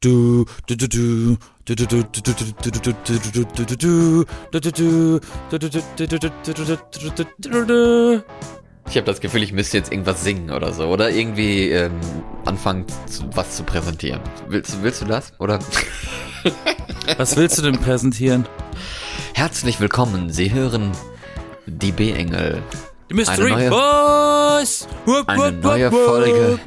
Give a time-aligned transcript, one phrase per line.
[0.00, 1.36] Du, du, du, du.
[8.86, 10.84] Ich habe das Gefühl, ich müsste jetzt irgendwas singen oder so.
[10.84, 11.98] Oder irgendwie ähm,
[12.44, 14.20] anfangen, zu, was zu präsentieren.
[14.46, 15.32] Willst, willst du das?
[15.40, 15.58] Oder?
[17.16, 18.46] was willst du denn präsentieren?
[19.34, 20.30] Herzlich willkommen.
[20.30, 20.92] Sie hören
[21.66, 22.62] die B-Engel.
[23.10, 24.86] Die Mystery eine neue, Boys!
[25.26, 26.60] Eine neue Folge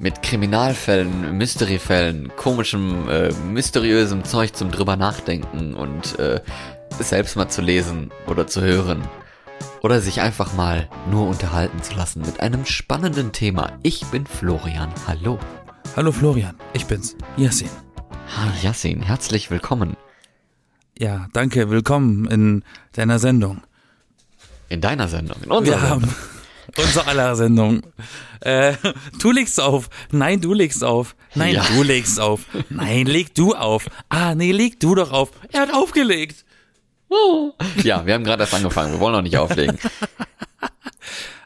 [0.00, 6.40] mit Kriminalfällen, Mysteryfällen, komischem, äh, mysteriösem Zeug zum drüber nachdenken und äh,
[7.00, 9.02] selbst mal zu lesen oder zu hören.
[9.82, 13.72] Oder sich einfach mal nur unterhalten zu lassen mit einem spannenden Thema.
[13.82, 14.90] Ich bin Florian.
[15.06, 15.38] Hallo.
[15.94, 17.70] Hallo Florian, ich bin's, Yassin.
[18.36, 19.96] Hi Yassin, herzlich willkommen
[20.98, 23.62] Ja, danke, willkommen in deiner Sendung.
[24.68, 25.36] in deiner Sendung.
[25.44, 26.02] In unserer Wir Sendung.
[26.10, 26.14] haben
[26.78, 27.82] unsere aller Sendung.
[28.40, 28.74] Äh,
[29.20, 29.88] du legst auf.
[30.10, 31.16] Nein, du legst auf.
[31.34, 31.64] Nein, Ja.
[31.74, 32.42] du legst auf.
[32.70, 33.86] Nein, leg du auf.
[34.08, 35.30] Ah, nee, leg du doch auf.
[35.52, 36.44] Er hat aufgelegt.
[37.82, 38.92] Ja, wir haben gerade erst angefangen.
[38.94, 39.78] Wir wollen noch nicht auflegen.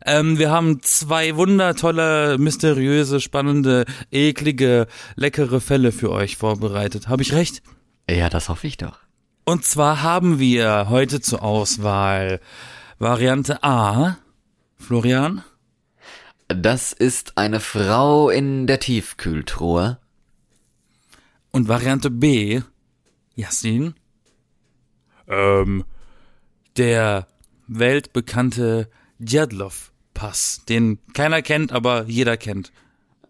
[0.07, 7.09] Ähm, wir haben zwei wundertolle, mysteriöse, spannende, eklige, leckere Fälle für euch vorbereitet.
[7.09, 7.63] Habe ich recht?
[8.09, 8.99] Ja, das hoffe ich doch.
[9.45, 12.41] Und zwar haben wir heute zur Auswahl
[12.99, 14.17] Variante A.
[14.81, 15.45] Florian.
[16.49, 19.99] Das ist eine Frau in der Tiefkühltruhe.
[21.53, 22.63] Und Variante B.
[23.37, 23.95] Yassin.
[25.29, 25.85] Ähm,
[26.77, 27.29] der
[27.69, 32.73] weltbekannte Djatlov-Pass, den keiner kennt, aber jeder kennt.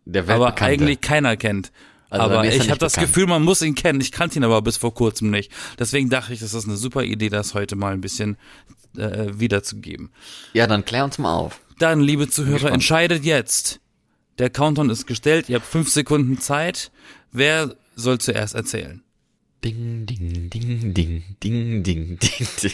[0.07, 0.65] Der Aber Weltbekannte.
[0.65, 1.73] eigentlich keiner kennt.
[2.11, 2.95] Also aber er ich habe das.
[2.95, 4.01] Gefühl, man muss ihn kennen.
[4.01, 5.51] Ich kannte ihn aber bis vor kurzem nicht.
[5.79, 8.37] Deswegen dachte ich, das ist eine super Idee, das heute mal ein bisschen
[8.97, 10.11] äh, wiederzugeben.
[10.53, 11.61] Ja, dann klär uns mal auf.
[11.79, 13.81] Dann, liebe Zuhörer, entscheidet jetzt.
[14.39, 15.49] Der Countdown ist gestellt.
[15.49, 16.91] Ihr habt fünf Sekunden Zeit.
[17.33, 19.03] Wer soll zuerst erzählen?
[19.63, 22.19] Ding, ding, ding, ding, ding, ding, ding,
[22.63, 22.73] ding.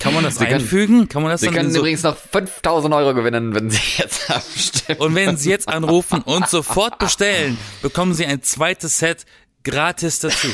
[0.00, 1.08] Kann man das Sie einfügen?
[1.08, 4.28] Kann man das Sie dann können so übrigens noch 5000 Euro gewinnen, wenn Sie jetzt
[4.28, 5.00] abstimmen.
[5.00, 9.26] Und wenn Sie jetzt anrufen und sofort bestellen, bekommen Sie ein zweites Set
[9.62, 10.48] gratis dazu.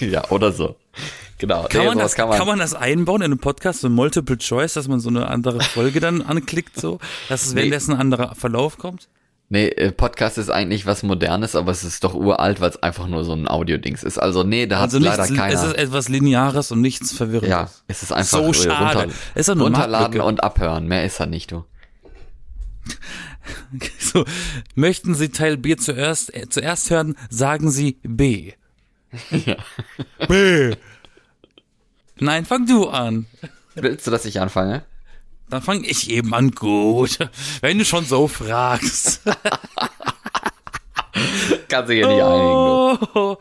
[0.00, 0.76] ja, oder so.
[1.36, 1.64] Genau.
[1.64, 4.88] Kann, nee, man das, kann, man, das einbauen in einem Podcast, so Multiple Choice, dass
[4.88, 6.98] man so eine andere Folge dann anklickt, so,
[7.28, 9.08] dass es währenddessen ein anderer Verlauf kommt?
[9.50, 13.06] Nee, äh, Podcast ist eigentlich was Modernes, aber es ist doch uralt, weil es einfach
[13.06, 14.18] nur so ein Audio-Dings ist.
[14.18, 15.54] Also nee, da hat Also leider nichts, keiner.
[15.54, 17.50] es ist etwas Lineares und nichts Verwirrendes.
[17.50, 18.98] ja, es ist einfach So äh, schade.
[19.00, 20.24] runter, Ist eine runterladen Marktlücke.
[20.26, 20.88] und abhören.
[20.88, 21.64] Mehr ist er nicht, du.
[23.98, 24.24] So,
[24.74, 28.52] möchten Sie Teil B zuerst, äh, zuerst hören, sagen Sie B.
[29.30, 29.56] Ja.
[30.26, 30.74] B.
[32.18, 33.26] Nein, fang du an.
[33.74, 34.82] Willst du, dass ich anfange?
[35.50, 36.50] Dann fange ich eben an.
[36.52, 37.18] Gut.
[37.60, 39.22] Wenn du schon so fragst.
[41.68, 42.48] Kannst du hier nicht einigen.
[42.48, 42.98] Du.
[43.14, 43.36] Oh,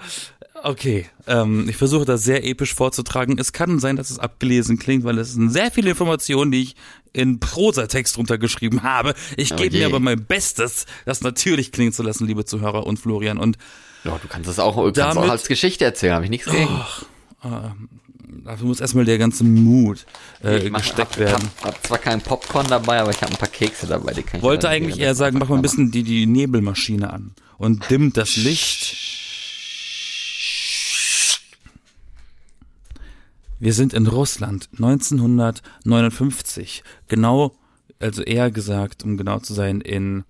[0.63, 3.37] okay, ähm, ich versuche das sehr episch vorzutragen.
[3.39, 6.75] Es kann sein, dass es abgelesen klingt, weil es sind sehr viele Informationen, die ich
[7.13, 9.13] in Prosatext runtergeschrieben habe.
[9.37, 12.97] Ich Oh gebe mir aber mein Bestes, das natürlich klingen zu lassen, liebe Zuhörer und
[12.99, 13.37] Florian.
[13.37, 13.57] Und
[14.03, 16.81] Ja, du kannst es auch, kannst Damit- auch als Geschichte erzählen, habe ich nichts gegen.
[17.43, 20.05] Dafür muss erstmal der ganze Mut
[20.43, 21.49] äh, ich mach, gesteckt hab, werden.
[21.61, 24.39] Hab, hab zwar keinen Popcorn dabei, aber ich habe ein paar Kekse dabei, die kann
[24.39, 28.17] ich Wollte eigentlich eher sagen, mach mal ein bisschen die, die Nebelmaschine an und dimmt
[28.17, 28.97] das Licht.
[33.59, 36.83] Wir sind in Russland 1959.
[37.07, 37.55] Genau,
[37.97, 40.25] also eher gesagt, um genau zu sein, in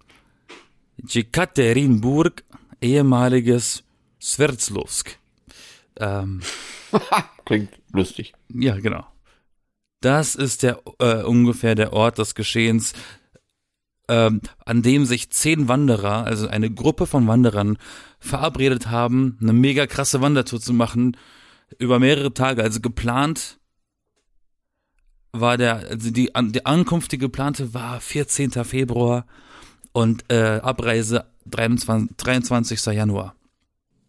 [1.08, 2.44] Jekaterinburg,
[2.80, 3.84] ehemaliges
[4.22, 5.18] Sverdlovsk.
[6.00, 6.42] Ähm.
[7.46, 8.34] Klingt lustig.
[8.50, 9.06] ja, genau.
[10.02, 12.94] Das ist der äh, ungefähr der Ort des Geschehens,
[14.10, 17.78] ähm, an dem sich zehn Wanderer, also eine Gruppe von Wanderern,
[18.20, 21.16] verabredet haben, eine mega krasse Wandertour zu machen
[21.80, 22.64] über mehrere Tage.
[22.64, 23.60] Also geplant
[25.32, 28.52] war der, also die, die Ankunft, die geplante war 14.
[28.66, 29.26] Februar
[29.94, 32.86] und äh, Abreise 23, 23.
[32.88, 33.36] Januar.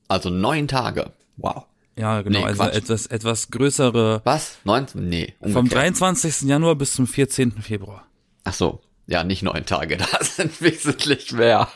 [0.09, 1.13] Also neun Tage.
[1.37, 1.67] Wow.
[1.97, 2.75] Ja, genau, Nee, also Quatsch.
[2.75, 4.59] etwas, etwas größere Was?
[4.65, 4.87] Neun?
[4.95, 5.35] Nee.
[5.41, 5.83] Vom umgekehrt.
[5.83, 6.43] 23.
[6.43, 7.53] Januar bis zum 14.
[7.63, 8.05] Februar.
[8.45, 8.81] Ach so.
[9.07, 11.69] Ja, nicht neun Tage, das sind wesentlich mehr.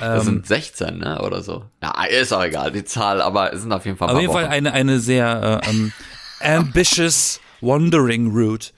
[0.00, 1.66] Das Ähm, sind 16, ne, oder so.
[1.82, 4.46] Ja, ist auch egal, die Zahl, aber es sind auf jeden Fall auf jeden Fall
[4.46, 5.92] eine, eine sehr äh, ähm,
[6.40, 8.70] ambitious wandering route.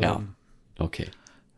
[0.00, 0.20] Ja,
[0.78, 1.06] okay.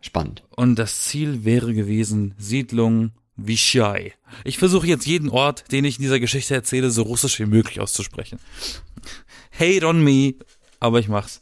[0.01, 0.43] Spannend.
[0.55, 3.11] Und das Ziel wäre gewesen, Siedlung
[3.47, 4.15] Vichai.
[4.45, 7.81] Ich versuche jetzt jeden Ort, den ich in dieser Geschichte erzähle, so russisch wie möglich
[7.81, 8.39] auszusprechen.
[9.59, 10.35] Hate on me,
[10.79, 11.41] aber ich mach's.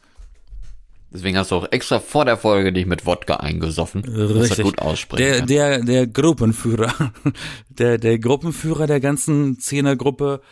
[1.10, 4.04] Deswegen hast du auch extra vor der Folge dich mit Wodka eingesoffen.
[4.04, 4.56] Richtig.
[4.56, 5.46] Das gut aussprechen.
[5.46, 7.12] Der, der, der Gruppenführer,
[7.70, 10.42] der, der Gruppenführer der ganzen Zehnergruppe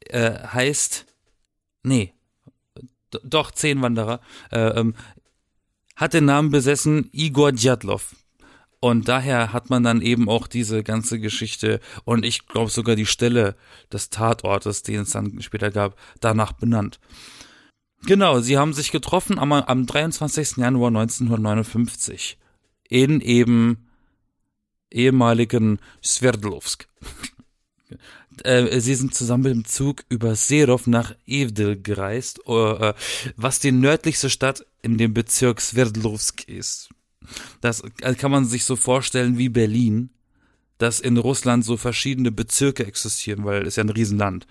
[0.00, 1.06] äh, heißt,
[1.82, 2.14] nee,
[3.22, 4.20] doch, Zehnwanderer,
[4.50, 4.94] äh, ähm,
[5.96, 8.14] hat den Namen besessen Igor Djatlov.
[8.84, 13.06] Und daher hat man dann eben auch diese ganze Geschichte und ich glaube sogar die
[13.06, 13.56] Stelle
[13.90, 17.00] des Tatortes, den es dann später gab, danach benannt.
[18.02, 20.58] Genau, sie haben sich getroffen am, am 23.
[20.58, 22.36] Januar 1959
[22.86, 23.88] in eben
[24.90, 26.86] ehemaligen Sverdlovsk.
[28.42, 32.92] Äh, sie sind zusammen im Zug über Serov nach Evdil gereist, äh,
[33.36, 36.88] was die nördlichste Stadt in dem Bezirk Sverdlovsk ist.
[37.60, 40.10] Das äh, kann man sich so vorstellen wie Berlin,
[40.78, 44.46] dass in Russland so verschiedene Bezirke existieren, weil es ja ein Riesenland.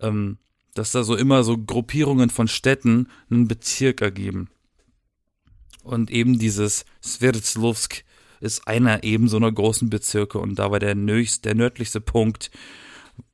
[0.00, 0.38] Ähm,
[0.74, 4.48] dass da so immer so Gruppierungen von Städten einen Bezirk ergeben.
[5.84, 8.04] Und eben dieses Sverdlovsk
[8.40, 12.50] ist einer eben so einer großen Bezirke und da war der, nöchst, der nördlichste Punkt,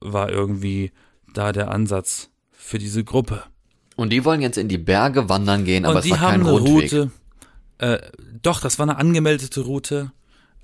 [0.01, 0.93] war irgendwie
[1.33, 3.45] da der Ansatz für diese Gruppe.
[3.97, 6.51] Und die wollen jetzt in die Berge wandern gehen, aber und es war kein eine
[6.51, 6.93] Rundweg.
[6.93, 7.11] Route.
[7.81, 7.99] Äh,
[8.43, 10.13] doch, das war eine angemeldete Route.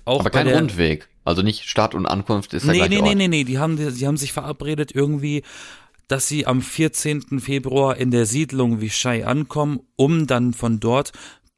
[0.05, 1.09] Auch aber kein der, Rundweg.
[1.25, 3.07] Also nicht Start und Ankunft ist der nee, gleiche nee, Ort.
[3.09, 5.41] nee, nee, nee, die haben, die haben sich verabredet irgendwie,
[6.07, 7.39] dass sie am 14.
[7.39, 11.11] Februar in der Siedlung Vichai ankommen, um dann von dort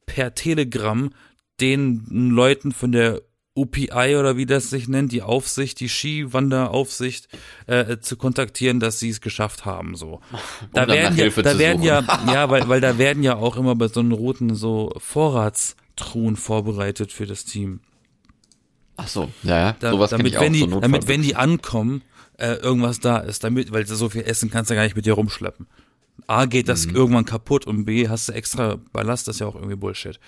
[0.05, 1.11] per Telegramm
[1.59, 3.21] den Leuten von der
[3.55, 7.27] UPI oder wie das sich nennt, die Aufsicht, die Skiwanderaufsicht,
[7.67, 9.95] äh, zu kontaktieren, dass sie es geschafft haben.
[9.95, 10.21] So,
[10.73, 11.87] da dann werden ja, da werden suchen.
[11.87, 16.35] ja, ja, weil, weil da werden ja auch immer bei so einen Routen so Vorratstruhen
[16.35, 17.81] vorbereitet für das Team.
[18.97, 19.75] Ach so, ja, ja.
[19.79, 20.41] Da, sowas damit, ich auch.
[20.41, 22.01] wenn die, so damit, wenn die ankommen,
[22.37, 25.13] äh, irgendwas da ist, damit, weil so viel Essen kannst du gar nicht mit dir
[25.13, 25.67] rumschleppen.
[26.27, 26.95] A geht das Mhm.
[26.95, 30.19] irgendwann kaputt und B hast du extra Ballast, das ist ja auch irgendwie Bullshit.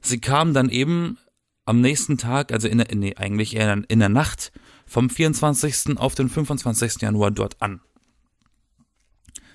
[0.00, 1.18] Sie kamen dann eben
[1.64, 4.52] am nächsten Tag, also in der, nee, eigentlich eher in der Nacht
[4.86, 5.96] vom 24.
[5.98, 7.00] auf den 25.
[7.00, 7.80] Januar dort an.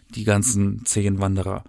[0.09, 1.63] Die ganzen zehn Wanderer.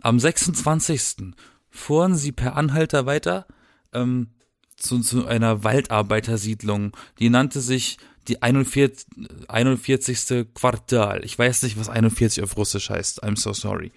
[0.00, 1.34] Am 26.
[1.70, 3.46] fuhren sie per Anhalter weiter
[3.92, 4.28] ähm,
[4.76, 6.96] zu, zu einer Waldarbeitersiedlung.
[7.18, 7.98] Die nannte sich
[8.28, 9.06] die 41,
[9.48, 10.46] 41.
[10.54, 11.24] Quartal.
[11.24, 13.24] Ich weiß nicht, was 41 auf Russisch heißt.
[13.24, 13.92] I'm so sorry.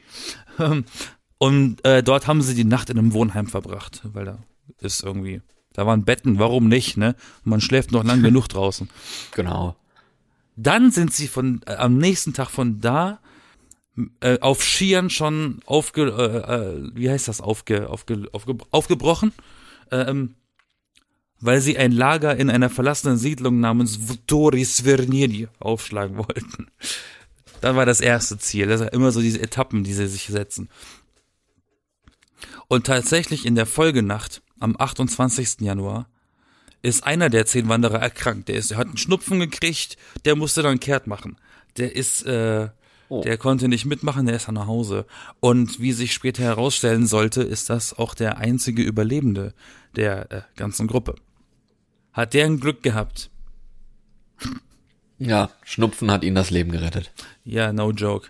[1.37, 4.39] Und äh, dort haben sie die Nacht in einem Wohnheim verbracht, weil da
[4.79, 5.41] ist irgendwie,
[5.79, 7.15] da waren Betten, warum nicht, ne?
[7.45, 8.89] Und man schläft noch lang genug draußen.
[9.31, 9.77] Genau.
[10.57, 13.19] Dann sind sie von äh, am nächsten Tag von da
[14.19, 19.31] äh, auf Skiern schon aufge, äh, äh, wie heißt das, aufge, aufge, aufge, aufgebrochen,
[19.89, 20.35] ähm,
[21.39, 26.67] weil sie ein Lager in einer verlassenen Siedlung namens Vtori Sverniri aufschlagen wollten.
[27.61, 28.67] Das war das erste Ziel.
[28.67, 30.67] Das sind immer so diese Etappen, die sie sich setzen.
[32.67, 35.61] Und tatsächlich in der Folgenacht am 28.
[35.61, 36.07] Januar
[36.81, 38.47] ist einer der zehn Wanderer erkrankt.
[38.47, 41.37] Der ist, der hat einen Schnupfen gekriegt, der musste dann kehrt machen.
[41.77, 42.69] Der ist, äh,
[43.11, 43.21] Oh.
[43.23, 45.07] der konnte nicht mitmachen, der ist dann nach Hause.
[45.39, 49.55] Und wie sich später herausstellen sollte, ist das auch der einzige Überlebende
[49.95, 51.15] der äh, ganzen Gruppe.
[52.13, 53.31] Hat der ein Glück gehabt?
[55.17, 57.11] Ja, Schnupfen hat ihnen das Leben gerettet.
[57.43, 58.29] Ja, no joke.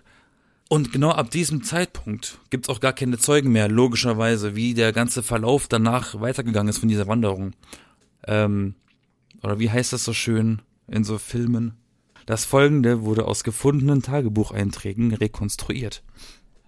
[0.72, 5.24] Und genau ab diesem Zeitpunkt gibt's auch gar keine Zeugen mehr, logischerweise, wie der ganze
[5.24, 7.54] Verlauf danach weitergegangen ist von dieser Wanderung.
[8.28, 8.76] Ähm,
[9.42, 11.74] oder wie heißt das so schön in so Filmen?
[12.24, 16.04] Das folgende wurde aus gefundenen Tagebucheinträgen rekonstruiert.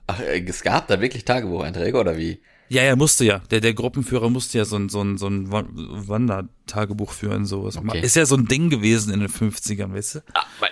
[0.08, 2.40] Ach, äh, es gab da wirklich Tagebucheinträge oder wie?
[2.72, 3.40] Ja, er musste ja.
[3.50, 7.76] Der, der Gruppenführer musste ja so ein, so ein, so ein Wa- Wandertagebuch führen, sowas.
[7.76, 8.00] Okay.
[8.00, 10.20] Ist ja so ein Ding gewesen in den 50ern, weißt du?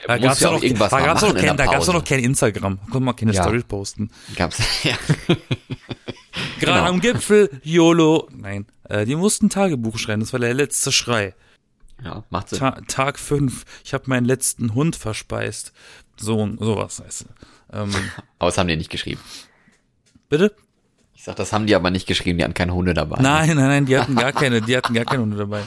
[0.07, 2.05] Da muss gab's ja noch, irgendwas da mal gab's noch in kein, da gab's noch
[2.05, 2.79] kein Instagram.
[2.85, 3.43] Konnte man keine Ja.
[3.43, 4.11] Story posten.
[4.35, 4.97] Gab's, ja.
[6.59, 6.85] Gerade Genau.
[6.87, 8.29] am Gipfel, YOLO.
[8.33, 10.21] Nein, äh, die mussten ein Tagebuch schreiben.
[10.21, 11.35] Das war der letzte Schrei.
[12.03, 12.61] ja, macht Sinn.
[12.61, 13.65] Ta Tag fünf.
[13.85, 15.73] Ich habe meinen letzten Hund verspeist.
[16.17, 17.27] So sowas heißt.
[17.73, 17.91] Ähm,
[18.39, 19.21] Aber das haben die nicht geschrieben.
[20.29, 20.55] bitte?
[21.21, 23.21] Ich sag, das haben die aber nicht geschrieben, die hatten keine Hunde dabei.
[23.21, 25.65] Nein, nein, nein, die hatten gar keine, die hatten gar keine Hunde dabei.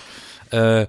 [0.50, 0.88] Äh,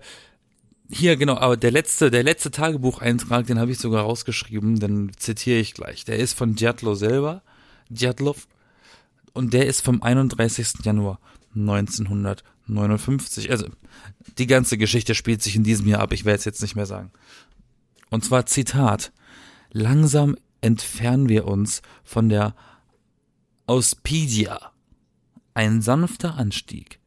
[0.91, 5.59] hier genau, aber der letzte, der letzte Tagebucheintrag, den habe ich sogar rausgeschrieben, den zitiere
[5.59, 6.07] ich gleich.
[6.07, 7.43] Der ist von Djatlo selber,
[7.91, 8.49] Djatlov,
[9.35, 10.77] und der ist vom 31.
[10.83, 11.21] Januar
[11.55, 13.51] 1959.
[13.51, 13.67] Also
[14.39, 16.15] die ganze Geschichte spielt sich in diesem Jahr ab.
[16.15, 17.13] Ich werde es jetzt nicht mehr sagen.
[18.09, 19.13] Und zwar Zitat:
[19.73, 22.55] Langsam entfernen wir uns von der
[23.67, 24.73] Auspidia.
[25.55, 26.99] Ein sanfter Anstieg.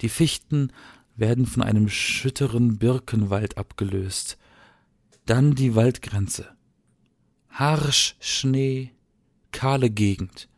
[0.00, 0.70] Die Fichten
[1.16, 4.38] werden von einem schütteren Birkenwald abgelöst.
[5.26, 6.54] Dann die Waldgrenze.
[7.50, 8.92] Harsch Schnee,
[9.50, 10.48] kahle Gegend.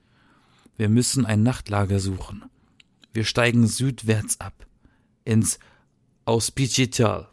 [0.77, 2.45] Wir müssen ein Nachtlager suchen.
[3.15, 4.67] Wir steigen südwärts ab.
[5.25, 5.59] Ins
[6.27, 7.31] Auspicital.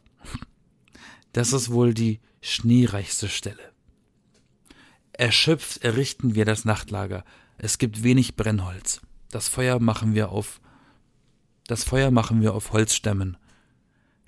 [1.34, 3.74] Das ist wohl die schneereichste Stelle.
[5.12, 7.26] Erschöpft errichten wir das Nachtlager.
[7.58, 9.02] Es gibt wenig Brennholz.
[9.30, 10.60] Das Feuer machen wir auf
[11.68, 13.38] das Feuer machen wir auf Holzstämmen.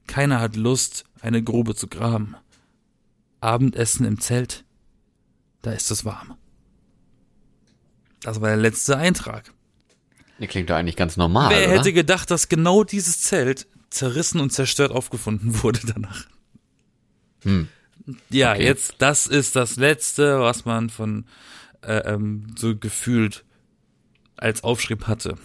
[0.07, 2.35] Keiner hat Lust, eine Grube zu graben.
[3.41, 4.63] Abendessen im Zelt.
[5.61, 6.35] Da ist es warm.
[8.21, 9.51] Das war der letzte Eintrag.
[10.39, 11.51] Der klingt doch eigentlich ganz normal.
[11.51, 11.77] Wer oder?
[11.79, 16.25] hätte gedacht, dass genau dieses Zelt zerrissen und zerstört aufgefunden wurde danach?
[17.41, 17.67] Hm.
[18.29, 18.63] Ja, Okay.
[18.65, 21.25] jetzt, das ist das Letzte, was man von
[21.87, 23.45] äh, ähm, so gefühlt
[24.37, 25.35] als Aufschrieb hatte.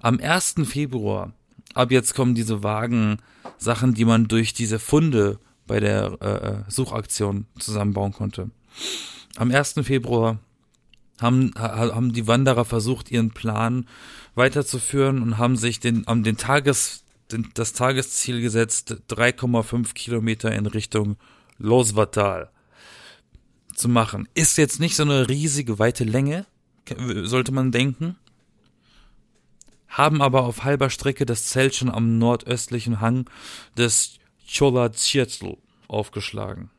[0.00, 0.56] Am 1.
[0.64, 1.32] Februar,
[1.74, 3.18] ab jetzt kommen diese vagen
[3.58, 8.50] Sachen, die man durch diese Funde bei der äh, äh, Suchaktion zusammenbauen konnte.
[9.36, 9.74] Am 1.
[9.82, 10.38] Februar
[11.20, 13.86] haben, ha- haben die Wanderer versucht, ihren Plan
[14.34, 20.66] weiterzuführen und haben sich den, am den Tages, den, das Tagesziel gesetzt, 3,5 Kilometer in
[20.66, 21.16] Richtung
[21.58, 22.50] Losvatal
[23.80, 24.28] zu machen.
[24.34, 26.46] Ist jetzt nicht so eine riesige weite Länge,
[27.22, 28.16] sollte man denken.
[29.88, 33.28] Haben aber auf halber Strecke das Zelt schon am nordöstlichen Hang
[33.76, 35.56] des Cholazirtl
[35.88, 36.70] aufgeschlagen.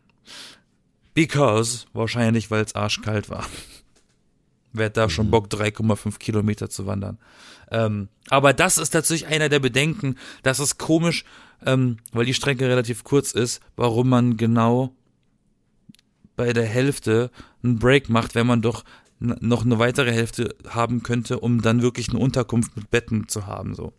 [1.13, 3.45] Because, wahrscheinlich weil es arschkalt war.
[4.73, 7.17] Wer hat da schon Bock, 3,5 Kilometer zu wandern?
[7.69, 10.15] Ähm, aber das ist natürlich einer der Bedenken.
[10.43, 11.25] Das ist komisch,
[11.65, 14.95] ähm, weil die Strecke relativ kurz ist, warum man genau
[16.35, 17.31] bei der Hälfte
[17.63, 18.83] einen Break macht, wenn man doch
[19.19, 23.75] noch eine weitere Hälfte haben könnte, um dann wirklich eine Unterkunft mit Betten zu haben,
[23.75, 23.93] so.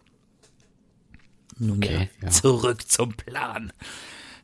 [1.58, 2.30] Nun Okay, ja, ja.
[2.30, 3.72] zurück zum Plan.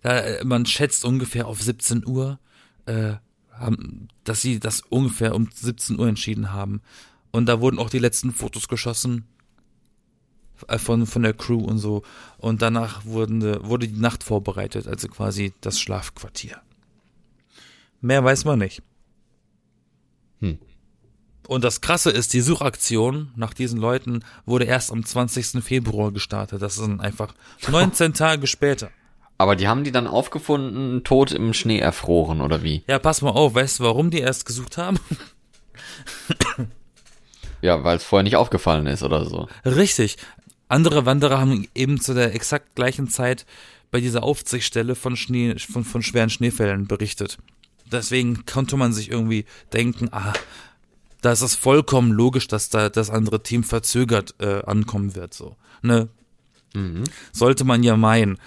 [0.02, 2.38] Da, äh, man schätzt ungefähr auf 17 Uhr,
[2.86, 3.14] äh,
[3.52, 6.80] haben, dass sie das ungefähr um 17 Uhr entschieden haben.
[7.32, 9.26] Und da wurden auch die letzten Fotos geschossen
[10.68, 12.02] äh, von, von der Crew und so.
[12.36, 16.60] Und danach wurden, äh, wurde die Nacht vorbereitet, also quasi das Schlafquartier.
[18.00, 18.82] Mehr weiß man nicht.
[20.40, 20.58] Hm.
[21.46, 25.62] Und das Krasse ist, die Suchaktion nach diesen Leuten wurde erst am 20.
[25.64, 26.60] Februar gestartet.
[26.60, 27.34] Das sind einfach
[27.70, 28.90] 19 Tage später.
[29.38, 32.82] Aber die haben die dann aufgefunden, tot im Schnee erfroren, oder wie?
[32.88, 34.98] Ja, pass mal auf, weißt du, warum die erst gesucht haben?
[37.60, 39.48] Ja, weil es vorher nicht aufgefallen ist oder so.
[39.64, 40.16] Richtig.
[40.68, 43.46] Andere Wanderer haben eben zu der exakt gleichen Zeit
[43.90, 47.38] bei dieser Aufsichtsstelle von Schnee, von, von schweren Schneefällen berichtet.
[47.90, 50.32] Deswegen konnte man sich irgendwie denken, ah,
[51.20, 55.56] da ist es vollkommen logisch, dass da das andere Team verzögert äh, ankommen wird, so.
[55.82, 56.08] Ne?
[56.74, 57.04] Mhm.
[57.32, 58.38] Sollte man ja meinen.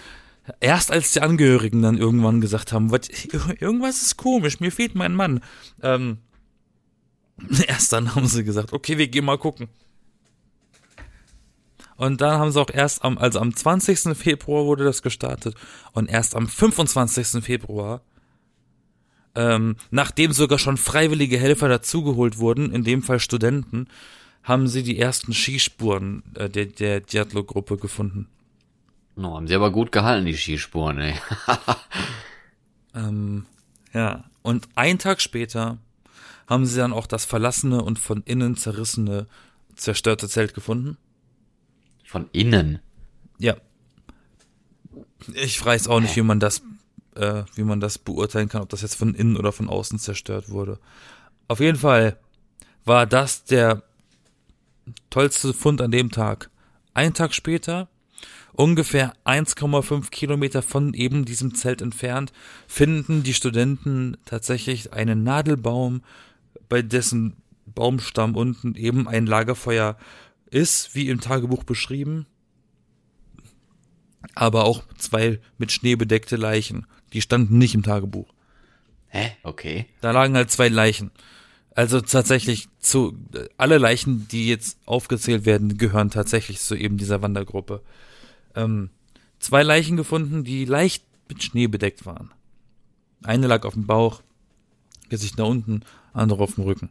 [0.60, 3.10] Erst als die Angehörigen dann irgendwann gesagt haben, was,
[3.60, 5.42] irgendwas ist komisch, mir fehlt mein Mann.
[5.82, 6.18] Ähm,
[7.68, 9.68] erst dann haben sie gesagt, okay, wir gehen mal gucken.
[11.98, 14.18] Und dann haben sie auch erst am, also am 20.
[14.18, 15.56] Februar wurde das gestartet
[15.92, 17.44] und erst am 25.
[17.44, 18.02] Februar,
[19.36, 23.88] ähm, nachdem sogar schon freiwillige Helfer dazugeholt wurden, in dem Fall Studenten,
[24.44, 28.28] haben sie die ersten Skispuren äh, der, der Diatlo-Gruppe gefunden.
[29.16, 31.14] No, haben sie aber gut gehalten, die Skispuren, ey.
[32.94, 33.46] Ähm,
[33.94, 35.78] ja, und einen Tag später
[36.48, 39.28] haben sie dann auch das verlassene und von innen zerrissene,
[39.76, 40.98] zerstörte Zelt gefunden.
[42.06, 42.80] Von innen.
[43.38, 43.56] Ja.
[45.34, 46.62] Ich weiß auch nicht, wie man das,
[47.16, 50.50] äh, wie man das beurteilen kann, ob das jetzt von innen oder von außen zerstört
[50.50, 50.80] wurde.
[51.48, 52.18] Auf jeden Fall
[52.86, 53.84] war das der
[55.10, 56.50] tollste Fund an dem Tag.
[56.94, 57.88] Ein Tag später,
[58.54, 62.34] ungefähr 1,5 Kilometer von eben diesem Zelt entfernt,
[62.68, 66.02] finden die Studenten tatsächlich einen Nadelbaum,
[66.70, 69.98] bei dessen Baumstamm unten eben ein Lagerfeuer
[70.50, 72.26] ist, wie im Tagebuch beschrieben,
[74.36, 76.86] aber auch zwei mit Schnee bedeckte Leichen.
[77.14, 78.34] Die standen nicht im Tagebuch.
[79.08, 79.32] Hä?
[79.44, 79.86] Okay.
[80.00, 81.12] Da lagen halt zwei Leichen.
[81.74, 83.18] Also tatsächlich zu
[83.58, 87.82] alle Leichen, die jetzt aufgezählt werden, gehören tatsächlich zu eben dieser Wandergruppe.
[88.56, 88.90] Ähm,
[89.40, 92.32] zwei Leichen gefunden, die leicht mit Schnee bedeckt waren.
[93.24, 94.22] Eine lag auf dem Bauch,
[95.10, 95.82] Gesicht nach unten,
[96.14, 96.90] andere auf dem Rücken.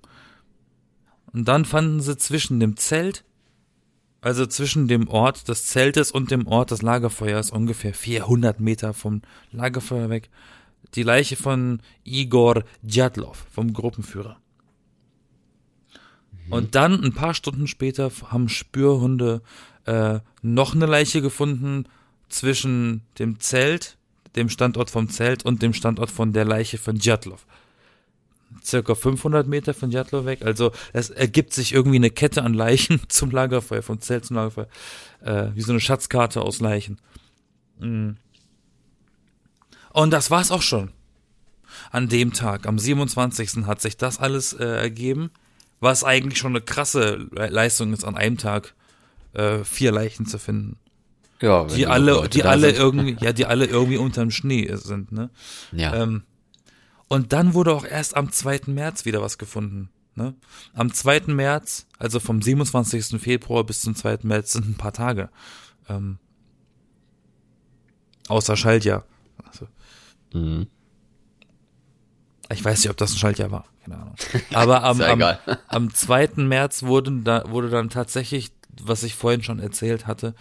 [1.33, 3.25] Und dann fanden sie zwischen dem Zelt,
[4.21, 9.23] also zwischen dem Ort des Zeltes und dem Ort des Lagerfeuers, ungefähr 400 Meter vom
[9.53, 10.29] Lagerfeuer weg,
[10.95, 14.37] die Leiche von Igor Djatlov, vom Gruppenführer.
[16.51, 19.41] Und dann, ein paar Stunden später, haben Spürhunde
[19.85, 21.85] äh, noch eine Leiche gefunden
[22.29, 23.97] zwischen dem Zelt,
[24.37, 27.47] dem Standort vom Zelt und dem Standort von der Leiche von Djatlov.
[28.65, 30.43] Circa 500 Meter von Jatlo weg.
[30.43, 34.69] Also es ergibt sich irgendwie eine Kette an Leichen zum Lagerfeuer, vom Zelt zum Lagerfeuer,
[35.23, 37.01] äh, wie so eine Schatzkarte aus Leichen.
[37.79, 38.13] Mm.
[39.93, 40.93] Und das war's auch schon.
[41.91, 43.67] An dem Tag, am 27.
[43.67, 45.31] hat sich das alles äh, ergeben,
[45.81, 48.75] was eigentlich schon eine krasse Leistung ist, an einem Tag
[49.33, 50.77] äh, vier Leichen zu finden.
[51.41, 52.79] Ja, die alle, die alle sind.
[52.79, 55.31] irgendwie, ja, die alle irgendwie unterm Schnee sind, ne?
[55.73, 55.95] Ja.
[55.95, 56.25] Ähm,
[57.11, 58.61] und dann wurde auch erst am 2.
[58.67, 59.91] März wieder was gefunden.
[60.15, 60.35] Ne?
[60.75, 61.23] Am 2.
[61.27, 63.21] März, also vom 27.
[63.21, 64.21] Februar bis zum 2.
[64.23, 65.29] März sind ein paar Tage.
[65.89, 66.19] Ähm,
[68.29, 69.05] außer Schaltjahr.
[69.45, 69.67] Also,
[70.33, 70.69] mhm.
[72.53, 73.65] Ich weiß nicht, ob das ein Schaltjahr war.
[73.83, 74.15] Keine Ahnung.
[74.55, 75.23] Aber am, am,
[75.67, 76.29] am 2.
[76.37, 80.37] März wurde, da, wurde dann tatsächlich, was ich vorhin schon erzählt hatte,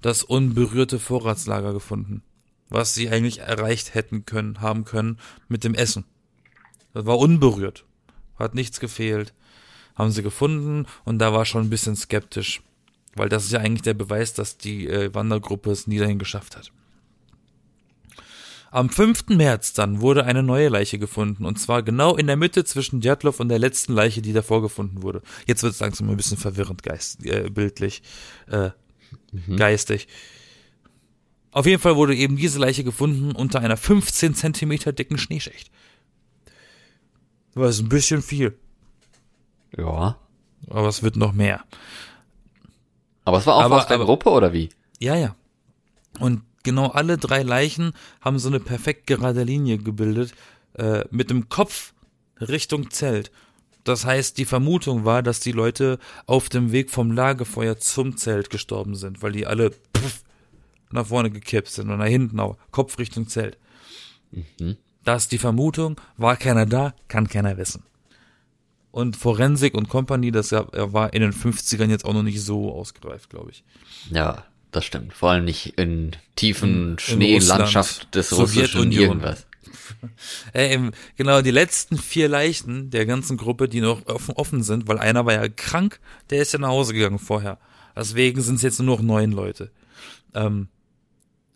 [0.00, 2.22] das unberührte Vorratslager gefunden.
[2.70, 6.06] Was sie eigentlich erreicht hätten können, haben können mit dem Essen.
[6.94, 7.84] Das war unberührt.
[8.38, 9.34] Hat nichts gefehlt.
[9.94, 12.62] Haben sie gefunden und da war schon ein bisschen skeptisch.
[13.14, 16.56] Weil das ist ja eigentlich der Beweis, dass die äh, Wandergruppe es nie dahin geschafft
[16.56, 16.72] hat.
[18.70, 19.28] Am 5.
[19.28, 23.38] März dann wurde eine neue Leiche gefunden und zwar genau in der Mitte zwischen Djatlov
[23.38, 25.22] und der letzten Leiche, die davor gefunden wurde.
[25.46, 28.02] Jetzt wird es langsam ein bisschen verwirrend geist, äh, bildlich,
[28.50, 28.70] äh,
[29.30, 29.56] mhm.
[29.56, 30.08] geistig.
[31.52, 35.70] Auf jeden Fall wurde eben diese Leiche gefunden unter einer 15 Zentimeter dicken Schneeschicht.
[37.54, 38.56] Das ist ein bisschen viel.
[39.76, 40.16] Ja.
[40.68, 41.64] Aber es wird noch mehr.
[43.24, 44.70] Aber es war auch aber, aus der aber, Gruppe oder wie?
[44.98, 45.34] Ja, ja.
[46.18, 50.34] Und genau alle drei Leichen haben so eine perfekt gerade Linie gebildet,
[50.74, 51.94] äh, mit dem Kopf
[52.40, 53.30] Richtung Zelt.
[53.84, 58.48] Das heißt, die Vermutung war, dass die Leute auf dem Weg vom Lagerfeuer zum Zelt
[58.50, 60.24] gestorben sind, weil die alle pff,
[60.90, 63.58] nach vorne gekippt sind und nach hinten auch, Kopf Richtung Zelt.
[64.30, 64.76] Mhm.
[65.04, 67.84] Das ist die Vermutung, war keiner da, kann keiner wissen.
[68.90, 73.28] Und Forensik und Company, das war in den 50ern jetzt auch noch nicht so ausgereift,
[73.28, 73.64] glaube ich.
[74.10, 75.12] Ja, das stimmt.
[75.12, 79.46] Vor allem nicht in tiefen in, Schneelandschaft des russischen irgendwas.
[80.52, 84.98] Äh, genau, die letzten vier Leichen der ganzen Gruppe, die noch offen, offen sind, weil
[84.98, 85.98] einer war ja krank,
[86.30, 87.58] der ist ja nach Hause gegangen vorher.
[87.96, 89.70] Deswegen sind es jetzt nur noch neun Leute.
[90.34, 90.68] Ähm,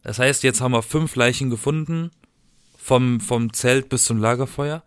[0.02, 2.10] das heißt, jetzt haben wir fünf Leichen gefunden
[2.88, 4.82] vom, vom Zelt bis zum Lagerfeuer.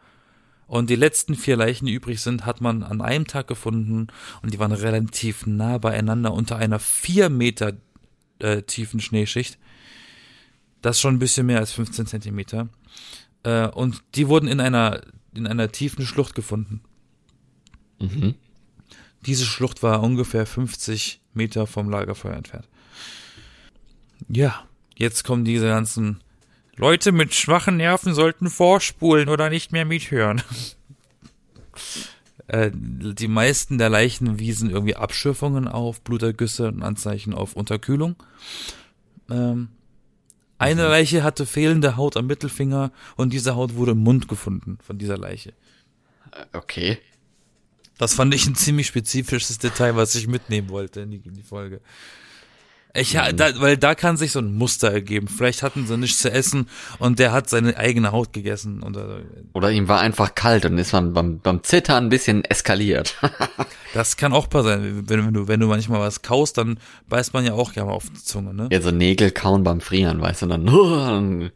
[0.66, 4.08] Und die letzten vier Leichen, die übrig sind, hat man an einem Tag gefunden
[4.42, 7.74] und die waren relativ nah beieinander unter einer vier Meter
[8.40, 9.60] äh, tiefen Schneeschicht.
[10.82, 12.70] Das ist schon ein bisschen mehr als 15 Zentimeter.
[13.44, 15.02] Äh, und die wurden in einer,
[15.36, 16.82] in einer tiefen Schlucht gefunden.
[18.00, 18.34] Mhm.
[19.28, 22.68] Diese Schlucht war ungefähr 50 Meter vom Lagerfeuer entfernt.
[24.28, 26.22] Ja, jetzt kommen diese ganzen
[26.82, 30.42] Leute mit schwachen Nerven sollten vorspulen oder nicht mehr mithören.
[32.48, 38.16] äh, die meisten der Leichen wiesen irgendwie Abschürfungen auf, Blutergüsse und Anzeichen auf Unterkühlung.
[39.30, 39.70] Ähm,
[40.58, 40.90] eine mhm.
[40.90, 45.20] Leiche hatte fehlende Haut am Mittelfinger und diese Haut wurde im Mund gefunden von dieser
[45.20, 45.54] Leiche.
[46.32, 46.98] Äh, okay.
[48.00, 51.44] Das fand ich ein ziemlich spezifisches Detail, was ich mitnehmen wollte in die, in die
[51.44, 51.80] Folge.
[52.94, 53.38] Ich, mhm.
[53.38, 55.28] da, weil da kann sich so ein Muster ergeben.
[55.28, 56.68] Vielleicht hatten sie nichts zu essen
[57.00, 58.84] und der hat seine eigene Haut gegessen.
[58.84, 59.24] Und, äh,
[59.54, 63.16] Oder ihm war einfach kalt und ist man beim, beim Zittern ein bisschen eskaliert.
[63.94, 65.04] das kann auch passieren.
[65.08, 68.10] Wenn, wenn, du, wenn du manchmal was kaust, dann beißt man ja auch gerne auf
[68.10, 68.68] die Zunge, ne?
[68.72, 71.52] Ja, so Nägel kauen beim Frieren, weißt du, dann, dann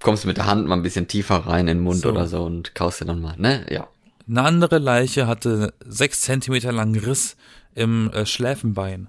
[0.00, 2.10] kommst du mit der Hand mal ein bisschen tiefer rein in den Mund so.
[2.10, 3.66] oder so und kaust dir dann mal, ne?
[3.68, 3.88] Ja.
[4.28, 7.36] Eine andere Leiche hatte sechs Zentimeter langen Riss
[7.74, 9.08] im äh, Schläfenbein.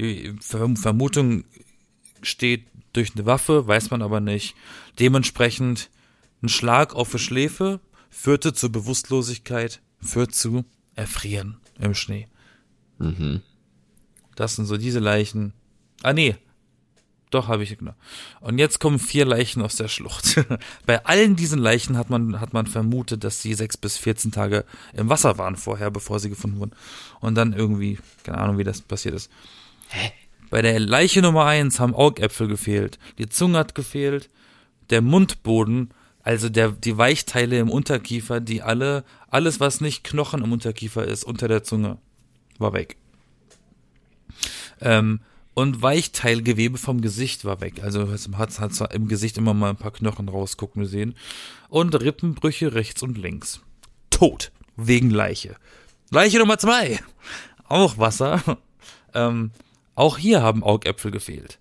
[0.00, 1.44] Die Vermutung
[2.22, 4.54] steht durch eine Waffe, weiß man aber nicht.
[4.98, 5.90] Dementsprechend
[6.42, 7.80] ein Schlag auf die Schläfe
[8.10, 12.26] führte zur Bewusstlosigkeit, führt zu Erfrieren im Schnee.
[12.98, 13.42] Mhm.
[14.34, 15.52] Das sind so diese Leichen.
[16.02, 16.36] Ah nee,
[17.30, 17.94] doch habe ich genau.
[18.40, 20.44] Und jetzt kommen vier Leichen aus der Schlucht.
[20.86, 24.64] Bei allen diesen Leichen hat man hat man vermutet, dass sie sechs bis 14 Tage
[24.94, 26.72] im Wasser waren vorher, bevor sie gefunden wurden.
[27.20, 29.30] Und dann irgendwie, keine Ahnung, wie das passiert ist.
[29.88, 30.12] Hä?
[30.50, 34.30] Bei der Leiche Nummer eins haben Augäpfel gefehlt, die Zunge hat gefehlt,
[34.90, 35.90] der Mundboden,
[36.22, 41.24] also der, die Weichteile im Unterkiefer, die alle, alles was nicht Knochen im Unterkiefer ist,
[41.24, 41.98] unter der Zunge,
[42.58, 42.96] war weg.
[44.80, 45.20] Ähm,
[45.54, 47.82] und Weichteilgewebe vom Gesicht war weg.
[47.82, 51.16] Also hat, hat zwar im Gesicht immer mal ein paar Knochen rausgucken gesehen.
[51.68, 53.60] Und Rippenbrüche rechts und links.
[54.08, 54.52] Tot.
[54.76, 55.56] Wegen Leiche.
[56.10, 57.00] Leiche Nummer zwei.
[57.68, 58.42] Auch Wasser.
[59.14, 59.52] Ähm,
[59.98, 61.58] auch hier haben Augäpfel gefehlt.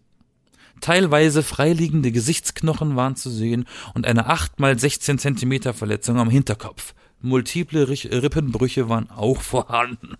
[0.79, 6.93] Teilweise freiliegende Gesichtsknochen waren zu sehen und eine 8 mal 16 Zentimeter Verletzung am Hinterkopf.
[7.19, 10.17] multiple Rippenbrüche waren auch vorhanden.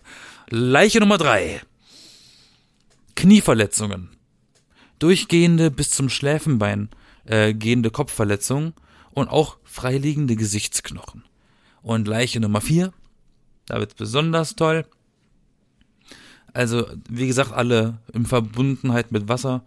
[0.49, 1.61] Leiche Nummer drei.
[3.15, 4.09] Knieverletzungen.
[4.97, 6.89] Durchgehende bis zum Schläfenbein
[7.25, 8.73] äh, gehende Kopfverletzungen
[9.11, 11.23] und auch freiliegende Gesichtsknochen.
[11.83, 12.93] Und Leiche Nummer vier.
[13.67, 14.85] Da wird besonders toll.
[16.57, 19.63] Also, wie gesagt, alle in Verbundenheit mit Wasser.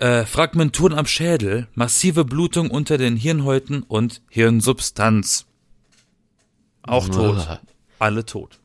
[0.00, 5.46] Äh, Fragmenturen am Schädel, massive Blutung unter den Hirnhäuten und Hirnsubstanz.
[6.82, 7.60] Auch tot.
[8.00, 8.58] Alle tot.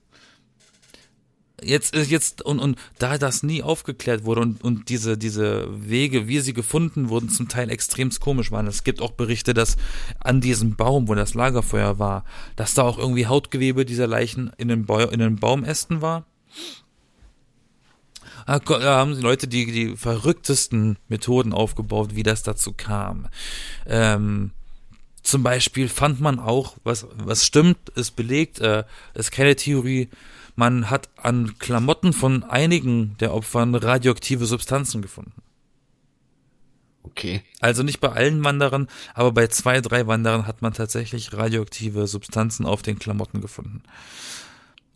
[1.61, 6.27] Jetzt ist jetzt und und da das nie aufgeklärt wurde und und diese diese Wege,
[6.27, 8.65] wie sie gefunden wurden, zum Teil extremst komisch waren.
[8.65, 9.77] Es gibt auch Berichte, dass
[10.19, 12.25] an diesem Baum, wo das Lagerfeuer war,
[12.55, 16.25] dass da auch irgendwie Hautgewebe dieser Leichen in den, Bäu in den Baumästen war.
[18.45, 23.27] Da haben die Leute die, die verrücktesten Methoden aufgebaut, wie das dazu kam.
[23.85, 24.51] Ähm,
[25.21, 30.09] zum Beispiel fand man auch, was, was stimmt, ist belegt, äh, ist keine Theorie,
[30.55, 35.41] man hat an Klamotten von einigen der Opfern radioaktive Substanzen gefunden.
[37.03, 37.43] Okay.
[37.59, 42.65] Also nicht bei allen Wanderern, aber bei zwei, drei Wanderern hat man tatsächlich radioaktive Substanzen
[42.65, 43.83] auf den Klamotten gefunden.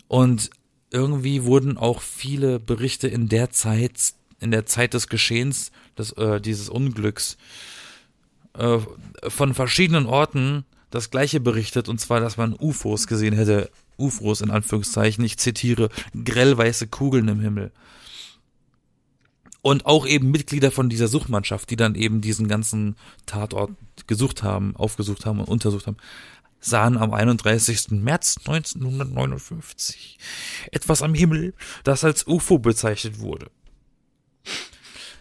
[0.08, 0.50] Und
[0.94, 6.40] irgendwie wurden auch viele Berichte in der Zeit, in der Zeit des Geschehens, des, äh,
[6.40, 7.38] dieses Unglücks,
[8.54, 8.80] äh,
[9.28, 13.72] von verschiedenen Orten das gleiche berichtet, und zwar, dass man UFOs gesehen hätte.
[13.98, 15.90] UFOs in Anführungszeichen, ich zitiere,
[16.24, 17.72] grellweiße Kugeln im Himmel.
[19.62, 23.72] Und auch eben Mitglieder von dieser Suchmannschaft, die dann eben diesen ganzen Tatort
[24.08, 25.98] gesucht haben, aufgesucht haben und untersucht haben,
[26.64, 27.92] sahen am 31.
[27.92, 30.18] März 1959
[30.72, 33.48] etwas am Himmel, das als UFO bezeichnet wurde.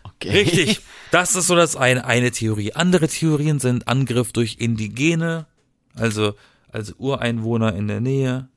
[0.05, 0.31] Okay.
[0.31, 0.81] Richtig.
[1.11, 2.73] Das ist so das eine, eine Theorie.
[2.73, 5.47] Andere Theorien sind Angriff durch Indigene,
[5.95, 6.35] also,
[6.71, 8.49] also Ureinwohner in der Nähe,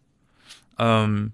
[0.77, 1.33] ähm,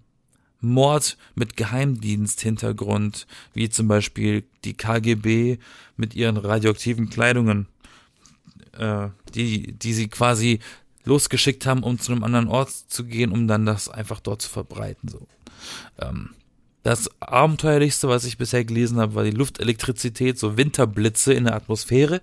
[0.61, 5.57] Mord mit Geheimdiensthintergrund, wie zum Beispiel die KGB
[5.97, 7.67] mit ihren radioaktiven Kleidungen,
[8.77, 10.59] äh, die, die sie quasi
[11.03, 14.49] losgeschickt haben, um zu einem anderen Ort zu gehen, um dann das einfach dort zu
[14.49, 15.09] verbreiten.
[15.09, 15.27] So.
[15.99, 16.31] Ähm,
[16.83, 22.21] das abenteuerlichste, was ich bisher gelesen habe, war die Luftelektrizität, so Winterblitze in der Atmosphäre,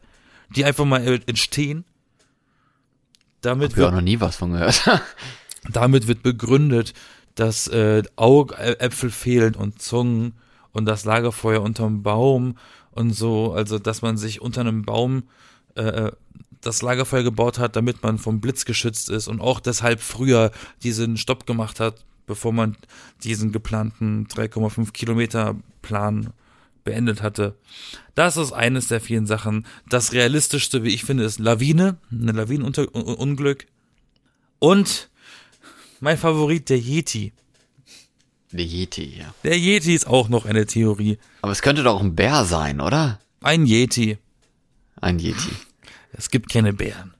[0.54, 1.84] die einfach mal entstehen.
[3.40, 4.88] Damit Hab ich auch noch nie was von gehört.
[5.72, 6.92] damit wird begründet,
[7.34, 10.34] dass äh, Augäpfel fehlen und Zungen
[10.72, 12.58] und das Lagerfeuer unterm Baum
[12.90, 15.24] und so, also dass man sich unter einem Baum
[15.76, 16.10] äh,
[16.60, 20.50] das Lagerfeuer gebaut hat, damit man vom Blitz geschützt ist und auch deshalb früher
[20.82, 22.76] diesen Stopp gemacht hat, bevor man
[23.22, 26.32] diesen geplanten 3,5 Kilometer Plan
[26.84, 27.56] beendet hatte.
[28.14, 29.66] Das ist eines der vielen Sachen.
[29.88, 33.66] Das realistischste, wie ich finde, ist Lawine, eine Lawinenunglück.
[34.58, 35.10] Und
[36.00, 37.32] mein Favorit, der Yeti.
[38.52, 39.34] Der Yeti, ja.
[39.44, 41.18] Der Yeti ist auch noch eine Theorie.
[41.42, 43.20] Aber es könnte doch ein Bär sein, oder?
[43.42, 44.18] Ein Yeti.
[45.00, 45.50] Ein Yeti.
[46.12, 47.14] Es gibt keine Bären.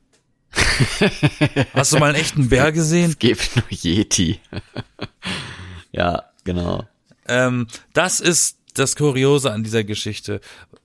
[1.74, 3.10] Hast du mal einen echten Bär gesehen?
[3.10, 4.40] Es gibt nur Yeti.
[5.92, 6.86] ja, genau.
[7.26, 10.40] Ähm, das ist das Kuriose an dieser Geschichte,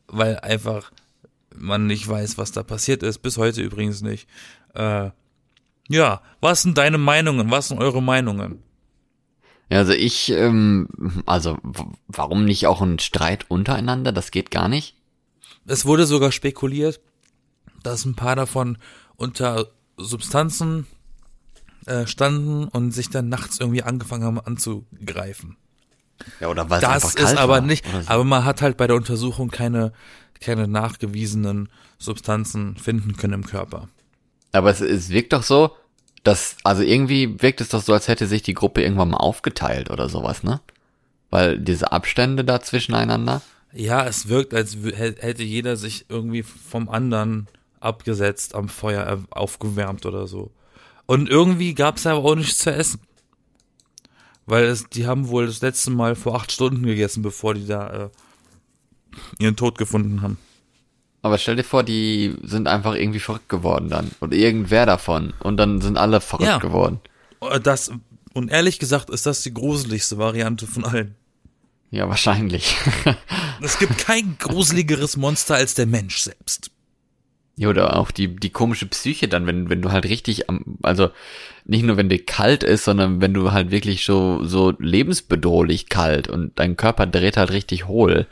[0.07, 0.91] weil einfach
[1.55, 3.19] man nicht weiß, was da passiert ist.
[3.19, 4.27] Bis heute übrigens nicht.
[4.73, 5.11] Äh,
[5.89, 7.51] ja, was sind deine Meinungen?
[7.51, 8.63] Was sind eure Meinungen?
[9.69, 10.87] Ja, also ich, ähm,
[11.25, 11.57] also
[12.07, 14.11] warum nicht auch ein Streit untereinander?
[14.11, 14.95] Das geht gar nicht.
[15.65, 16.99] Es wurde sogar spekuliert,
[17.83, 18.77] dass ein paar davon
[19.15, 19.67] unter
[19.97, 20.87] Substanzen
[21.85, 25.57] äh, standen und sich dann nachts irgendwie angefangen haben anzugreifen.
[26.39, 27.91] Ja, oder weil es Das einfach kalt ist aber war nicht, so.
[28.05, 29.91] aber man hat halt bei der Untersuchung keine,
[30.39, 33.89] keine nachgewiesenen Substanzen finden können im Körper.
[34.51, 35.75] Aber es, es wirkt doch so,
[36.23, 39.89] dass, also irgendwie wirkt es doch so, als hätte sich die Gruppe irgendwann mal aufgeteilt
[39.89, 40.61] oder sowas, ne?
[41.29, 43.41] Weil diese Abstände da zwischeneinander.
[43.73, 47.47] Ja, es wirkt, als hätte jeder sich irgendwie vom anderen
[47.83, 50.51] abgesetzt, am Feuer er- aufgewärmt oder so.
[51.05, 52.99] Und irgendwie gab es aber auch nichts zu essen.
[54.45, 58.05] Weil es, die haben wohl das letzte Mal vor acht Stunden gegessen, bevor die da
[58.05, 58.09] äh,
[59.39, 60.37] ihren Tod gefunden haben.
[61.21, 64.11] Aber stell dir vor, die sind einfach irgendwie verrückt geworden dann.
[64.19, 65.33] Oder irgendwer davon.
[65.39, 66.57] Und dann sind alle verrückt Ja.
[66.57, 66.99] geworden.
[67.41, 67.91] Äh, Das,
[68.33, 71.15] und ehrlich gesagt ist das die gruseligste Variante von allen.
[71.91, 72.75] Ja, wahrscheinlich.
[73.61, 76.69] Es gibt kein gruseligeres Monster als der Mensch selbst.
[77.55, 81.09] Ja, oder auch die, die komische Psyche dann, wenn, wenn du halt richtig am, also
[81.65, 86.27] nicht nur wenn dir kalt ist, sondern wenn du halt wirklich so, so lebensbedrohlich kalt
[86.27, 88.27] und dein Körper dreht halt richtig hohl.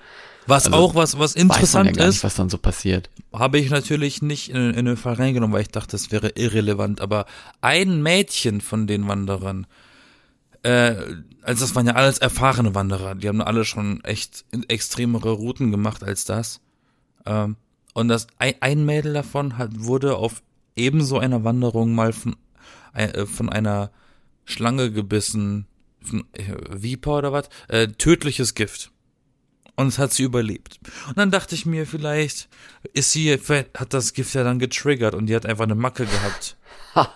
[0.48, 3.10] Was Also, auch was, was man ja interessant gar nicht, ist, was dann so passiert.
[3.32, 7.00] habe ich natürlich nicht in, in den Fall reingenommen, weil ich dachte, das wäre irrelevant.
[7.00, 7.26] Aber
[7.62, 9.68] ein Mädchen von den Wanderern,
[10.64, 10.96] äh,
[11.44, 16.04] also das waren ja alles erfahrene Wanderer, die haben alle schon echt extremere Routen gemacht
[16.04, 16.60] als das.
[17.26, 17.56] Ähm,
[17.94, 20.42] und das ein, ein Mädel davon hat, wurde auf
[20.76, 22.36] ebenso einer Wanderung mal von,
[22.94, 23.92] äh, von einer
[24.46, 25.68] Schlange gebissen,
[26.02, 28.92] von, äh, Viper oder was, äh, tödliches Gift.
[29.76, 30.80] Und es hat sie überlebt.
[31.08, 32.50] Und dann dachte ich mir, vielleicht
[32.94, 36.06] ist sie, vielleicht hat das Gift ja dann getriggert und die hat einfach eine Macke
[36.06, 36.58] gehabt.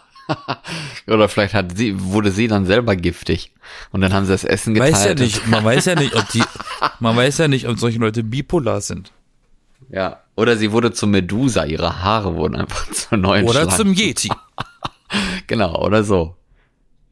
[1.07, 3.53] Oder vielleicht hat sie, wurde sie dann selber giftig.
[3.91, 4.93] Und dann haben sie das Essen geteilt.
[4.93, 6.43] Weiß ja nicht, man weiß ja nicht, ob die,
[6.99, 9.11] man weiß ja nicht, ob solche Leute bipolar sind.
[9.89, 10.21] Ja.
[10.35, 13.77] Oder sie wurde zur Medusa, ihre Haare wurden einfach zur neuen Oder Schlange.
[13.77, 14.29] zum Yeti.
[15.47, 16.35] Genau, oder so.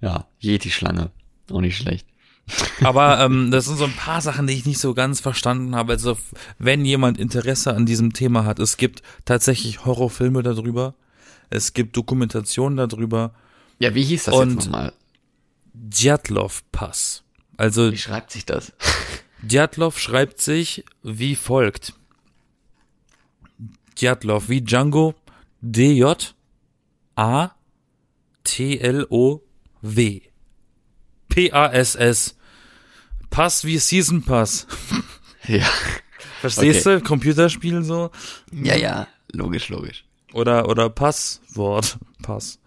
[0.01, 1.11] Ja, Yeti-Schlange.
[1.51, 2.05] Auch nicht schlecht.
[2.83, 5.93] Aber ähm, das sind so ein paar Sachen, die ich nicht so ganz verstanden habe.
[5.93, 6.17] Also
[6.57, 10.95] wenn jemand Interesse an diesem Thema hat, es gibt tatsächlich Horrorfilme darüber,
[11.49, 13.33] es gibt Dokumentationen darüber.
[13.79, 14.91] Ja, wie hieß das Und- jetzt nochmal?
[15.73, 17.23] Djatlov Pass.
[17.57, 18.73] Also Wie schreibt sich das?
[19.43, 21.93] Djatlov schreibt sich wie folgt.
[23.95, 25.13] Djatlov wie Django
[25.61, 26.13] DJ
[27.15, 27.51] A
[28.43, 29.41] T L O
[29.81, 30.21] W
[31.29, 32.35] P A S S
[33.29, 34.67] Pass wie Season Pass.
[35.47, 35.65] ja.
[36.41, 37.01] Verstehst du?
[37.01, 38.11] Computerspiel so
[38.51, 40.03] Ja, ja, logisch, logisch.
[40.33, 42.59] oder oder Passwort Pass.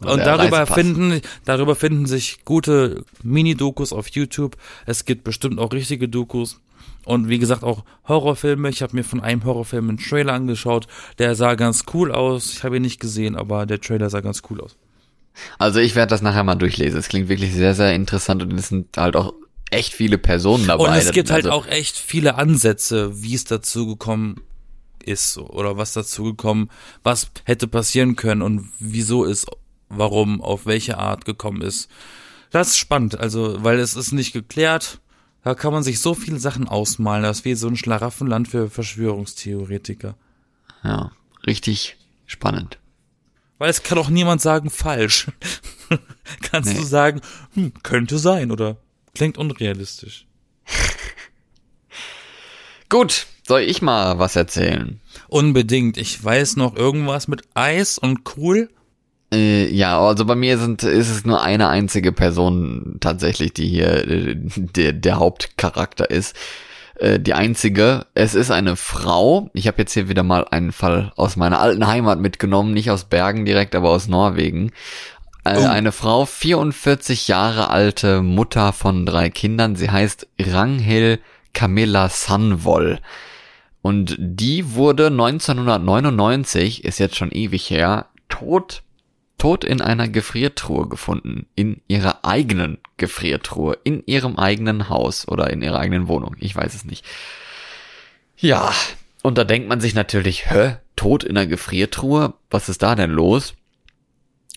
[0.00, 0.74] Oder Und darüber Reisepass.
[0.74, 4.56] finden, darüber finden sich gute Mini-Dokus auf YouTube.
[4.86, 6.58] Es gibt bestimmt auch richtige Dokus.
[7.04, 8.68] Und wie gesagt, auch Horrorfilme.
[8.68, 10.86] Ich habe mir von einem Horrorfilm einen Trailer angeschaut.
[11.18, 12.52] Der sah ganz cool aus.
[12.52, 14.76] Ich habe ihn nicht gesehen, aber der Trailer sah ganz cool aus.
[15.58, 16.98] Also ich werde das nachher mal durchlesen.
[16.98, 19.34] Es klingt wirklich sehr, sehr interessant und es sind halt auch
[19.70, 20.88] echt viele Personen dabei.
[20.88, 24.42] Und es gibt halt also, auch echt viele Ansätze, wie es dazu gekommen
[25.04, 26.68] ist oder was dazu gekommen,
[27.02, 29.46] was hätte passieren können und wieso es,
[29.88, 31.88] warum, auf welche Art gekommen ist.
[32.50, 35.00] Das ist spannend, also, weil es ist nicht geklärt.
[35.42, 37.22] Da kann man sich so viele Sachen ausmalen.
[37.22, 40.14] Das ist wie so ein Schlaraffenland für Verschwörungstheoretiker.
[40.84, 41.12] Ja,
[41.46, 42.78] richtig spannend.
[43.58, 45.28] Weil es kann auch niemand sagen falsch.
[46.42, 46.78] Kannst Nee.
[46.78, 47.20] du sagen,
[47.54, 48.76] hm, könnte sein oder
[49.14, 50.26] klingt unrealistisch.
[52.88, 55.00] Gut, soll ich mal was erzählen?
[55.28, 55.96] Unbedingt.
[55.96, 58.70] Ich weiß noch irgendwas mit Eis und cool.
[59.32, 64.08] Äh, ja, also bei mir sind, ist es nur eine einzige Person tatsächlich, die hier
[64.08, 66.36] äh, der, der Hauptcharakter ist.
[66.96, 68.06] Äh, die einzige.
[68.14, 69.50] Es ist eine Frau.
[69.54, 73.04] Ich habe jetzt hier wieder mal einen Fall aus meiner alten Heimat mitgenommen, nicht aus
[73.04, 74.72] Bergen direkt, aber aus Norwegen.
[75.44, 75.66] Äh, Oh.
[75.66, 79.74] Eine Frau, 44 Jahre alte Mutter von drei Kindern.
[79.74, 81.18] Sie heißt Ranghil
[81.54, 83.00] Camilla Sanvoll.
[83.82, 88.82] Und die wurde 1999, ist jetzt schon ewig her, tot,
[89.40, 91.46] tot in einer Gefriertruhe gefunden.
[91.56, 93.78] In ihrer eigenen Gefriertruhe.
[93.82, 96.36] In ihrem eigenen Haus oder in ihrer eigenen Wohnung.
[96.38, 97.04] Ich weiß es nicht.
[98.36, 98.72] Ja,
[99.22, 102.34] und da denkt man sich natürlich, hä, tot in einer Gefriertruhe?
[102.50, 103.54] Was ist da denn los?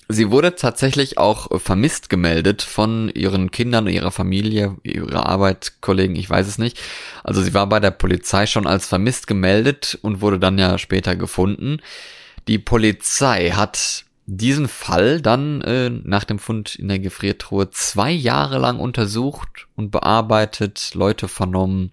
[0.09, 6.29] Sie wurde tatsächlich auch äh, vermisst gemeldet von ihren Kindern, ihrer Familie, ihrer Arbeitskollegen, ich
[6.29, 6.77] weiß es nicht.
[7.23, 11.15] Also sie war bei der Polizei schon als vermisst gemeldet und wurde dann ja später
[11.15, 11.79] gefunden.
[12.49, 18.57] Die Polizei hat diesen Fall dann äh, nach dem Fund in der Gefriertruhe zwei Jahre
[18.57, 21.91] lang untersucht und bearbeitet, Leute vernommen.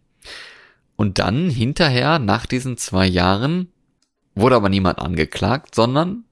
[0.96, 3.72] Und dann hinterher, nach diesen zwei Jahren,
[4.34, 6.24] wurde aber niemand angeklagt, sondern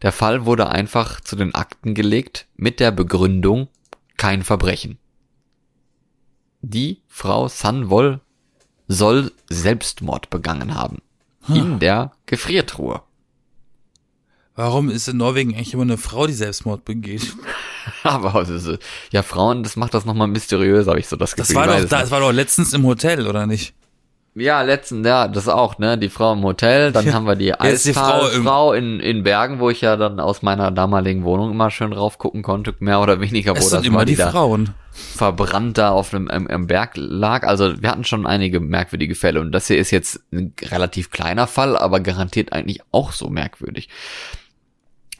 [0.00, 3.68] der Fall wurde einfach zu den Akten gelegt mit der Begründung
[4.16, 4.98] kein Verbrechen.
[6.60, 8.20] Die Frau Sanwoll
[8.88, 11.02] soll Selbstmord begangen haben.
[11.48, 13.02] In der Gefriertruhe.
[14.54, 17.34] Warum ist in Norwegen eigentlich immer eine Frau, die Selbstmord begeht?
[18.02, 18.68] Aber ist,
[19.10, 21.56] ja, Frauen, das macht das nochmal mysteriös, habe ich so das Das Gefühl.
[21.56, 23.74] war Ich weiß doch, das war doch letztens im Hotel, oder nicht?
[24.34, 25.98] Ja, letzten, ja, das auch, ne?
[25.98, 28.98] Die Frau im Hotel, dann Ja, haben wir die jetzt die Frau im- Frau in,
[28.98, 33.00] in Bergen, wo ich ja dann aus meiner damaligen Wohnung immer schön raufgucken konnte, mehr
[33.00, 34.70] oder weniger, wo Es das sind immer war, die da Frauen.
[34.90, 37.46] verbrannt da auf dem im, im Berg lag.
[37.46, 41.46] Also wir hatten schon einige merkwürdige Fälle und das hier ist jetzt ein relativ kleiner
[41.46, 43.90] Fall, aber garantiert eigentlich auch so merkwürdig.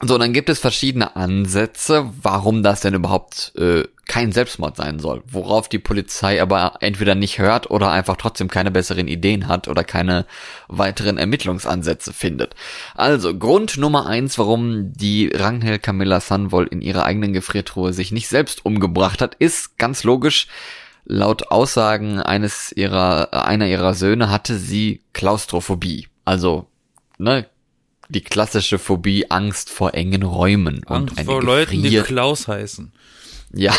[0.05, 5.23] So, dann gibt es verschiedene Ansätze, warum das denn überhaupt äh, kein Selbstmord sein soll.
[5.27, 9.83] Worauf die Polizei aber entweder nicht hört oder einfach trotzdem keine besseren Ideen hat oder
[9.83, 10.25] keine
[10.67, 12.55] weiteren Ermittlungsansätze findet.
[12.95, 18.27] Also, Grund Nummer eins, warum die Rangel Camilla Sanvoll in ihrer eigenen Gefriertruhe sich nicht
[18.27, 20.47] selbst umgebracht hat, ist ganz logisch,
[21.05, 26.07] Laut Aussagen eines ihrer, einer ihrer Söhne hatte sie Klaustrophobie.
[26.23, 26.67] Also,
[27.17, 27.45] ne,
[28.13, 30.83] die klassische Phobie, Angst vor engen Räumen.
[30.85, 32.93] Angst und vor Leuten, die Klaus heißen.
[33.53, 33.73] Ja,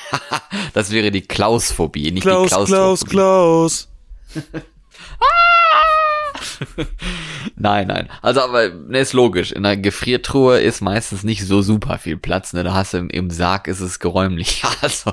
[0.74, 3.10] das wäre die Klausphobie, nicht Klaus, die Klaustrophobie.
[3.10, 3.88] Klaus,
[4.34, 4.58] Klaus.
[7.56, 8.08] Nein, nein.
[8.22, 9.52] Also, aber, ne, ist logisch.
[9.52, 12.64] In einer Gefriertruhe ist meistens nicht so super viel Platz, ne.
[12.64, 14.62] Da hast du im, im Sarg ist es geräumlich.
[14.80, 15.12] Also,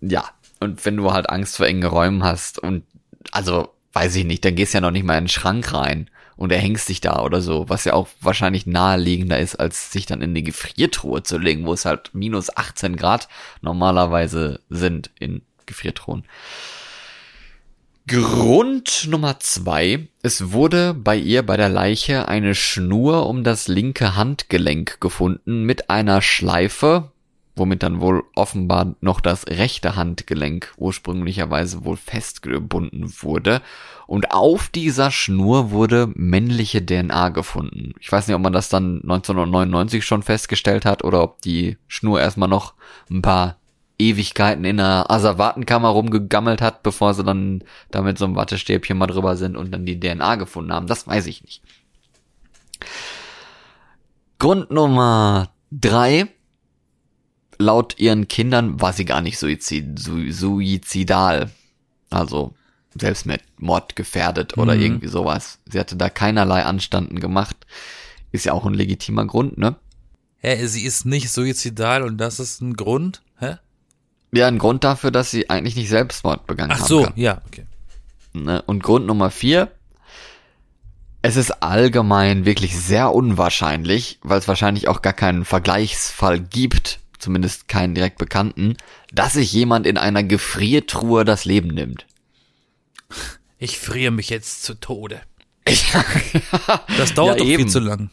[0.00, 0.24] ja.
[0.58, 2.84] Und wenn du halt Angst vor engen Räumen hast und,
[3.30, 6.10] also, weiß ich nicht, dann gehst du ja noch nicht mal in den Schrank rein
[6.40, 10.22] und erhängst dich da oder so, was ja auch wahrscheinlich naheliegender ist, als sich dann
[10.22, 13.28] in die Gefriertruhe zu legen, wo es halt minus 18 Grad
[13.60, 16.24] normalerweise sind in Gefriertruhen.
[18.06, 20.08] Grund Nummer zwei.
[20.22, 25.90] Es wurde bei ihr bei der Leiche eine Schnur um das linke Handgelenk gefunden mit
[25.90, 27.12] einer Schleife,
[27.56, 33.62] womit dann wohl offenbar noch das rechte Handgelenk ursprünglicherweise wohl festgebunden wurde.
[34.06, 37.92] Und auf dieser Schnur wurde männliche DNA gefunden.
[38.00, 42.20] Ich weiß nicht, ob man das dann 1999 schon festgestellt hat oder ob die Schnur
[42.20, 42.74] erstmal noch
[43.10, 43.56] ein paar
[44.00, 49.06] Ewigkeiten in einer Asservatenkammer rumgegammelt hat, bevor sie dann da mit so einem Wattestäbchen mal
[49.06, 50.86] drüber sind und dann die DNA gefunden haben.
[50.86, 51.62] Das weiß ich nicht.
[54.38, 56.28] Grund Nummer drei.
[57.60, 61.50] Laut ihren Kindern war sie gar nicht suizid, su suizidal.
[62.08, 62.54] Also
[62.98, 64.80] selbst mit Mord gefährdet oder Mhm.
[64.82, 65.58] irgendwie sowas.
[65.70, 67.56] Sie hatte da keinerlei Anstanden gemacht.
[68.32, 69.76] Ist ja auch ein legitimer Grund, ne?
[70.38, 73.20] Hä, sie ist nicht suizidal und das ist ein Grund?
[73.38, 73.56] Hä?
[74.32, 77.66] Ja, ein Grund dafür, dass sie eigentlich nicht Selbstmord begangen Ach haben so, ja, okay.
[78.32, 78.62] Ne?
[78.62, 79.70] Und Grund Nummer vier.
[81.22, 87.68] Es ist allgemein wirklich sehr unwahrscheinlich, weil es wahrscheinlich auch gar keinen Vergleichsfall gibt, zumindest
[87.68, 88.76] keinen direkt bekannten,
[89.12, 92.06] dass sich jemand in einer Gefriertruhe das Leben nimmt.
[93.58, 95.20] Ich friere mich jetzt zu Tode.
[96.96, 97.68] Das dauert Ja, doch viel eben.
[97.68, 98.10] zu lang.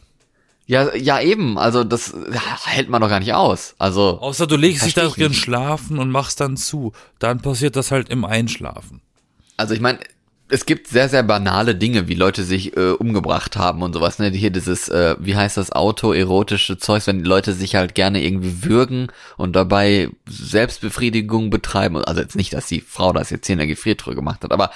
[0.66, 2.14] ja, ja eben, also das
[2.64, 3.74] hält man doch gar nicht aus.
[3.78, 6.92] Also Außer du legst dich da drin schlafen und machst dann zu.
[7.18, 9.00] Dann passiert das halt im Einschlafen.
[9.56, 9.98] Also ich meine,
[10.50, 14.18] es gibt sehr, sehr banale Dinge, wie Leute sich äh, umgebracht haben und sowas.
[14.18, 14.30] Ne?
[14.30, 18.64] Hier dieses, äh, wie heißt das, autoerotische Zeugs, wenn die Leute sich halt gerne irgendwie
[18.64, 21.96] würgen und dabei Selbstbefriedigung betreiben.
[21.96, 24.70] Also jetzt nicht, dass die Frau das jetzt hier in der Gefriertruhe gemacht hat, aber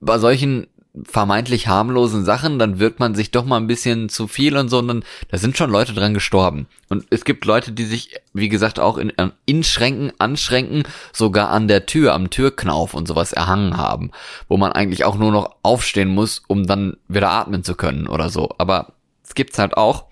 [0.00, 0.66] bei solchen
[1.02, 4.78] vermeintlich harmlosen Sachen, dann wirkt man sich doch mal ein bisschen zu viel und so,
[4.78, 6.68] und dann, da sind schon Leute dran gestorben.
[6.88, 9.12] Und es gibt Leute, die sich, wie gesagt, auch in,
[9.44, 14.12] in Schränken, anschränken, sogar an der Tür, am Türknauf und sowas erhangen haben,
[14.48, 18.30] wo man eigentlich auch nur noch aufstehen muss, um dann wieder atmen zu können oder
[18.30, 18.50] so.
[18.58, 18.92] Aber
[19.24, 20.04] es gibt's halt auch.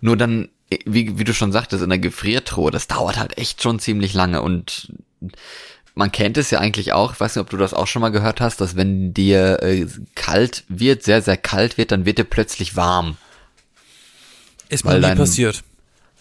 [0.00, 0.50] Nur dann,
[0.84, 4.40] wie, wie du schon sagtest, in der Gefriertruhe, das dauert halt echt schon ziemlich lange
[4.40, 4.92] und
[5.94, 8.08] man kennt es ja eigentlich auch, ich weiß nicht, ob du das auch schon mal
[8.10, 12.24] gehört hast, dass wenn dir äh, kalt wird, sehr, sehr kalt wird, dann wird dir
[12.24, 13.16] plötzlich warm.
[14.68, 15.62] Ist mir nie dein- passiert.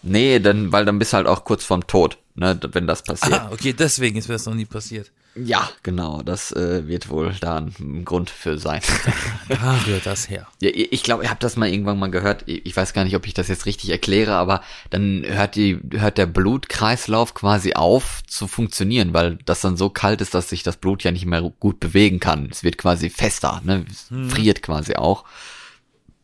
[0.04, 3.34] Nee, dann, weil dann bist du halt auch kurz vorm Tod, ne, wenn das passiert.
[3.40, 5.12] Ah, okay, deswegen ist mir das noch nie passiert.
[5.34, 8.82] Ja, genau, das äh, wird wohl da ein Grund für sein.
[9.48, 10.48] Da rührt das her.
[10.62, 12.44] Ja, ich glaube, ihr habt das mal irgendwann mal gehört.
[12.48, 16.18] Ich weiß gar nicht, ob ich das jetzt richtig erkläre, aber dann hört die, hört
[16.18, 20.78] der Blutkreislauf quasi auf zu funktionieren, weil das dann so kalt ist, dass sich das
[20.78, 22.50] Blut ja nicht mehr gut bewegen kann.
[22.52, 23.86] Es wird quasi fester, ne?
[23.90, 25.24] Es friert quasi auch.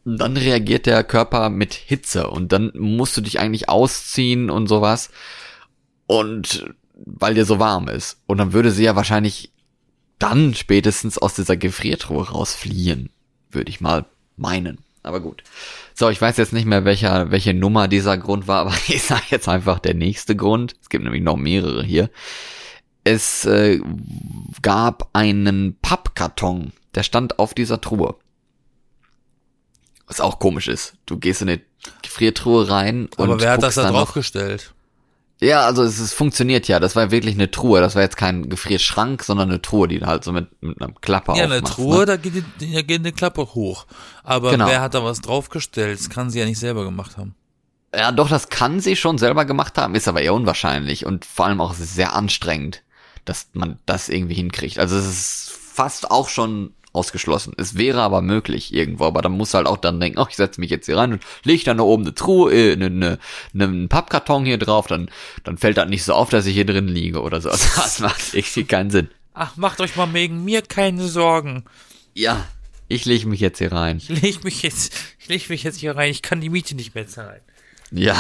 [0.04, 4.67] Und Dann reagiert der Körper mit Hitze und dann musst du dich eigentlich ausziehen und
[4.67, 5.12] sowas.
[6.08, 6.74] Und
[7.05, 8.21] weil dir so warm ist.
[8.25, 9.51] Und dann würde sie ja wahrscheinlich
[10.19, 13.10] dann spätestens aus dieser Gefriertruhe rausfliehen,
[13.51, 14.05] würde ich mal
[14.36, 14.79] meinen.
[15.03, 15.43] Aber gut.
[15.93, 19.23] So, ich weiß jetzt nicht mehr, welcher, welche Nummer dieser Grund war, aber ich sage
[19.29, 20.75] jetzt einfach der nächste Grund.
[20.81, 22.10] Es gibt nämlich noch mehrere hier.
[23.03, 23.79] Es äh,
[24.62, 28.15] gab einen Pappkarton, der stand auf dieser Truhe.
[30.07, 30.95] Was auch komisch ist.
[31.05, 31.62] Du gehst in eine
[32.01, 34.73] Gefriertruhe rein und Aber wer hat das da draufgestellt?
[35.39, 36.80] Ja, also es, es funktioniert ja.
[36.80, 37.80] Das war wirklich eine Truhe.
[37.80, 41.34] Das war jetzt kein Gefrierschrank, sondern eine Truhe, die halt so mit, mit einer Klappe
[41.38, 42.06] Ja, eine Truhe, Ne?
[42.06, 43.86] da geht die, da geht eine Klappe hoch.
[44.23, 44.67] Aber Genau.
[44.67, 46.00] wer hat da was draufgestellt?
[46.00, 47.36] Das kann sie ja nicht selber gemacht haben.
[47.95, 51.45] Ja, doch, das kann sie schon selber gemacht haben, ist aber eher unwahrscheinlich und vor
[51.45, 52.84] allem auch sehr anstrengend,
[53.26, 54.78] dass man das irgendwie hinkriegt.
[54.78, 57.53] Also es ist fast auch schon ausgeschlossen.
[57.57, 60.35] Es wäre aber möglich irgendwo, aber dann musst du halt auch dann denken, ach, ich
[60.35, 63.19] setze mich jetzt hier rein und leg dann da oben eine Truhe, äh, eine, eine,
[63.54, 65.10] einen Pappkarton hier drauf, dann,
[65.43, 67.50] dann fällt das nicht so auf, dass ich hier drin liege oder so.
[67.50, 69.10] Also das macht irgendwie keinen Sinn.
[69.33, 71.63] Ach, macht euch mal wegen mir keine Sorgen.
[72.15, 72.45] Ja,
[72.87, 73.98] ich lege mich jetzt hier rein.
[73.98, 76.10] Ich leg mich jetzt, ich leg mich jetzt hier rein.
[76.10, 77.41] Ich kann die Miete nicht mehr zahlen.
[77.92, 78.17] Ja,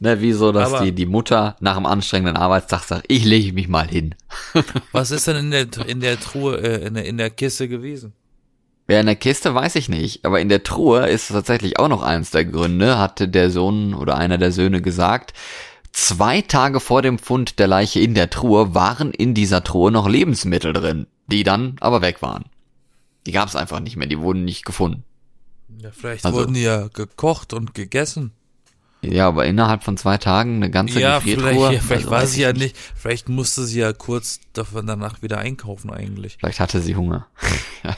[0.00, 3.52] ne, wie so, dass Aber- die, die Mutter nach einem anstrengenden Arbeitstag sagt, ich lege
[3.52, 4.14] mich mal hin.
[4.92, 8.12] Was ist denn in der, in der Truhe, äh, in der, in der Kiste gewesen?
[8.88, 12.02] Ja, in der Kiste weiß ich nicht, aber in der Truhe ist tatsächlich auch noch
[12.02, 15.32] eins der Gründe, hatte der Sohn oder einer der Söhne gesagt.
[15.92, 20.08] Zwei Tage vor dem Fund der Leiche in der Truhe waren in dieser Truhe noch
[20.08, 22.44] Lebensmittel drin, die dann aber weg waren.
[23.26, 25.04] Die gab es einfach nicht mehr, die wurden nicht gefunden.
[25.78, 28.32] Ja, vielleicht Also- wurden die ja gekocht und gegessen.
[29.12, 31.52] Ja, aber innerhalb von zwei Tagen eine ganze Ja, Gefriertruhe.
[31.52, 35.22] vielleicht, ja, vielleicht also war sie ja nicht, vielleicht musste sie ja kurz davon danach
[35.22, 36.36] wieder einkaufen eigentlich.
[36.38, 37.26] Vielleicht hatte sie Hunger.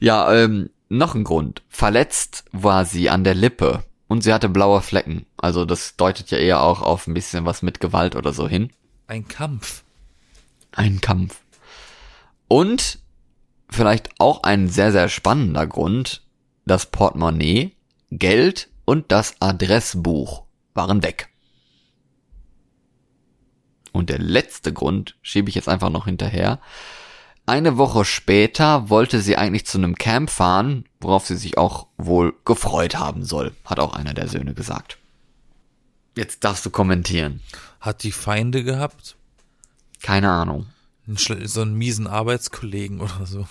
[0.00, 1.62] ja, ähm, noch ein Grund.
[1.68, 5.26] Verletzt war sie an der Lippe und sie hatte blaue Flecken.
[5.36, 8.70] Also das deutet ja eher auch auf ein bisschen was mit Gewalt oder so hin.
[9.06, 9.84] Ein Kampf.
[10.72, 11.40] Ein Kampf.
[12.48, 12.98] Und
[13.70, 16.22] vielleicht auch ein sehr, sehr spannender Grund.
[16.66, 17.72] Das Portemonnaie,
[18.10, 21.28] Geld und das Adressbuch waren weg.
[23.92, 26.60] Und der letzte Grund schiebe ich jetzt einfach noch hinterher.
[27.44, 32.34] Eine Woche später wollte sie eigentlich zu einem Camp fahren, worauf sie sich auch wohl
[32.44, 34.98] gefreut haben soll, hat auch einer der Söhne gesagt.
[36.16, 37.40] Jetzt darfst du kommentieren.
[37.80, 39.16] Hat die Feinde gehabt?
[40.02, 40.66] Keine Ahnung.
[41.06, 43.46] So einen miesen Arbeitskollegen oder so.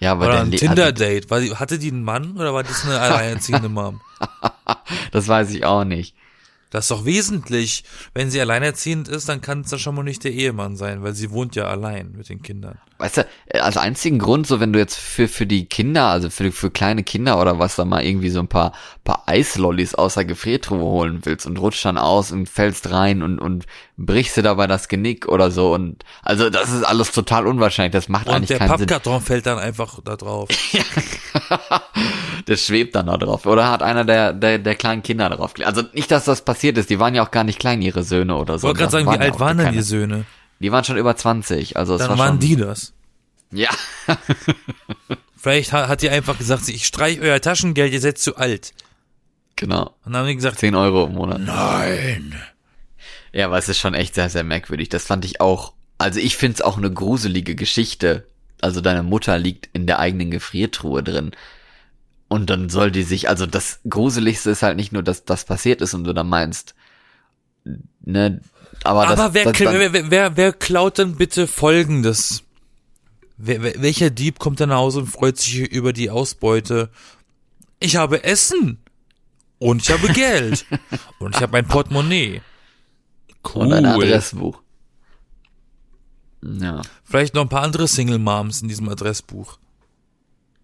[0.00, 1.30] Ja, aber Oder der ein Tinder-Date.
[1.30, 4.00] Hatte die einen Mann oder war das eine alleinerziehende Mom?
[5.12, 6.16] das weiß ich auch nicht.
[6.70, 7.84] Das ist doch wesentlich.
[8.14, 11.14] Wenn sie alleinerziehend ist, dann kann es ja schon mal nicht der Ehemann sein, weil
[11.14, 12.78] sie wohnt ja allein mit den Kindern.
[13.00, 16.30] Weißt du, äh, als einzigen Grund, so wenn du jetzt für, für die Kinder, also
[16.30, 18.72] für, für kleine Kinder oder was da mal irgendwie so ein paar,
[19.04, 23.38] paar Eislollis aus der Gefriertruhe holen willst und rutscht dann aus und fällst rein und,
[23.38, 23.64] und
[23.96, 28.08] brichst dir dabei das Genick oder so und, also das ist alles total unwahrscheinlich, das
[28.08, 28.86] macht Und eigentlich der keinen Sinn.
[28.86, 30.48] Pappkarton fällt dann einfach da drauf.
[32.46, 33.46] Das schwebt dann da drauf.
[33.46, 35.54] Oder hat einer der, der, der kleinen Kinder drauf.
[35.64, 38.36] Also nicht, dass das passiert ist, die waren ja auch gar nicht klein, ihre Söhne
[38.36, 38.68] oder Ich so.
[38.68, 40.24] wollte gerade Das sagen, wie alt waren denn die Söhne?
[40.60, 42.92] Die waren schon über 20, also es Dann war waren schon, die das.
[43.52, 43.70] Ja,
[45.36, 48.72] Vielleicht ha- hat die einfach gesagt, ich streich euer Taschengeld, ihr seid zu alt.
[49.56, 49.94] genau.
[50.04, 51.40] Und dann haben die gesagt, 10 Euro im Monat.
[51.40, 52.34] nein.
[53.32, 54.88] Ja, aber es ist schon echt sehr, sehr merkwürdig.
[54.88, 55.72] Das fand ich auch.
[55.98, 58.26] Also ich find's auch eine gruselige Geschichte.
[58.60, 61.30] Also deine Mutter liegt in der eigenen Gefriertruhe drin.
[62.28, 65.80] Und dann soll die sich, also das Gruseligste ist halt nicht nur, dass das passiert
[65.80, 66.74] ist und du dann meinst,
[68.04, 68.40] ne,
[68.84, 72.42] aber, das, Aber wer, das, dann, wer, wer, wer klaut denn bitte Folgendes?
[73.36, 76.90] Wer, wer, welcher Dieb kommt dann nach Hause und freut sich über die Ausbeute?
[77.78, 78.78] Ich habe Essen.
[79.58, 80.66] Und ich habe Geld.
[81.18, 82.40] und ich habe ein Portemonnaie.
[83.44, 83.62] Cool.
[83.62, 84.60] und ein Adressbuch.
[86.42, 89.58] Ja, Vielleicht noch ein paar andere Single Moms in diesem Adressbuch.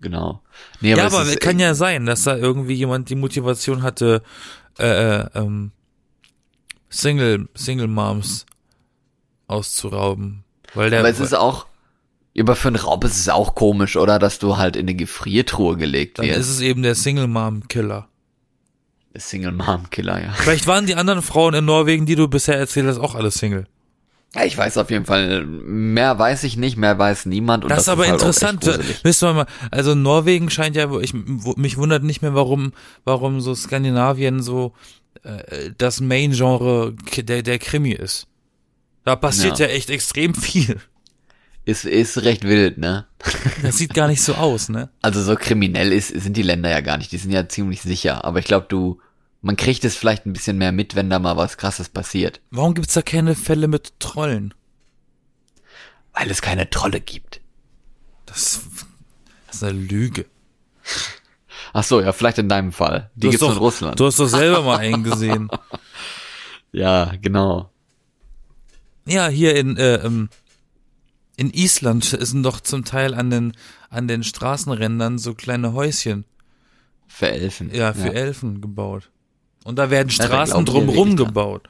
[0.01, 0.43] genau.
[0.81, 4.23] Nee, Ja, es aber kann ja sein, dass da irgendwie jemand die Motivation hatte,
[4.79, 5.73] äh, äh, ähm,
[6.89, 8.47] Single, Single Moms
[9.49, 10.45] auszurauben.
[10.75, 11.67] Weil der, Aber es ist auch,
[12.35, 14.19] über für einen Raub ist es auch komisch, oder?
[14.19, 16.39] Dass du halt in eine Gefriertruhe gelegt dann wirst.
[16.39, 18.09] ist es eben der Single Mom Killer.
[19.17, 20.33] Single Mom Killer, ja.
[20.33, 23.67] Vielleicht waren die anderen Frauen in Norwegen, die du bisher erzählt hast, auch alle Single.
[24.35, 27.65] Ja, ich weiß auf jeden Fall, mehr weiß ich nicht, mehr weiß niemand.
[27.65, 28.61] Und Das, ist aber halt interessant.
[28.61, 29.03] gruselig.
[29.03, 32.73] Müssen wir mal, also Norwegen scheint ja, ich, mich wundert nicht mehr, warum,
[33.05, 34.75] warum so Skandinavien so
[35.25, 38.27] äh, das Main-Genre der, der Krimi ist.
[39.05, 39.67] Da passiert ja.
[39.67, 39.73] Ja.
[39.73, 40.81] echt extrem viel.
[41.65, 43.07] Ist, ist recht wild, ne?
[43.63, 44.89] Das sieht gar nicht so aus, ne?
[45.03, 47.11] Also so kriminell ist, sind die Länder ja gar nicht.
[47.11, 48.25] Die sind ja ziemlich sicher.
[48.25, 49.01] Aber ich glaube, du,
[49.43, 52.41] man kriegt es vielleicht ein bisschen mehr mit, wenn da mal was krasses passiert.
[52.51, 54.55] Warum gibt's da keine Fälle mit Trollen?
[56.13, 57.41] Weil es keine Trolle gibt.
[58.27, 58.63] Das,
[59.47, 60.27] das ist eine Lüge.
[61.79, 63.11] Ach so, ja, vielleicht in deinem Fall.
[63.17, 64.01] Die Du gibt's in doch- Russland.
[64.01, 65.51] Du hast doch selber mal einen gesehen.
[66.73, 67.71] ja, genau.
[69.05, 70.31] Ja, hier in, äh, ähm,
[71.37, 73.53] in Island sind doch zum Teil an den,
[73.91, 76.25] an den Straßenrändern so kleine Häuschen,
[77.09, 77.71] Für Elfen.
[77.75, 79.11] ja, für Elfen gebaut.
[79.65, 81.69] Und da werden Ja, Straßen wir drumrum gebaut.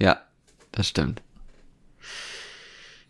[0.00, 0.20] Ja,
[0.72, 1.22] das stimmt.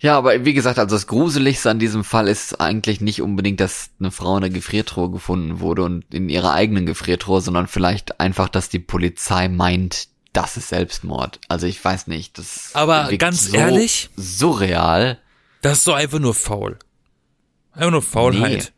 [0.03, 3.91] Ja, aber wie gesagt, also das Gruseligste an diesem Fall ist eigentlich nicht unbedingt, dass
[4.01, 8.49] eine Frau in der Gefriertruhe gefunden wurde und in ihrer eigenen Gefriertruhe, sondern vielleicht einfach,
[8.49, 11.39] dass die Polizei meint, das ist Selbstmord.
[11.47, 14.11] Also ich weiß nicht, das Aber ganz so ehrlich?
[14.17, 15.21] surreal.
[15.61, 16.81] Das ist doch einfach nur faul.
[17.73, 18.73] Einfach nur Faulheit.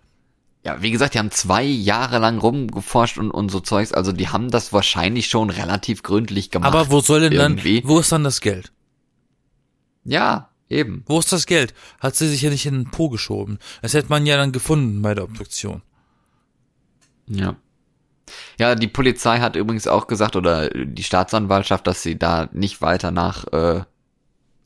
[0.62, 4.28] Ja, wie gesagt, die haben zwei Jahre lang rumgeforscht und, und so Zeugs, also die
[4.28, 6.74] haben das wahrscheinlich schon relativ gründlich gemacht.
[6.74, 7.80] Aber wo soll denn irgendwie.
[7.80, 8.72] dann, wo ist dann das Geld?
[10.04, 11.04] Ja, eben.
[11.06, 11.74] Wo ist das Geld?
[12.00, 13.58] Hat sie sich ja nicht in den Po geschoben.
[13.82, 15.82] Das hätte man ja dann gefunden bei der Obduktion.
[17.26, 17.56] Ja.
[18.58, 23.10] Ja, die Polizei hat übrigens auch gesagt, oder die Staatsanwaltschaft, dass sie da nicht weiter
[23.10, 23.82] nach äh,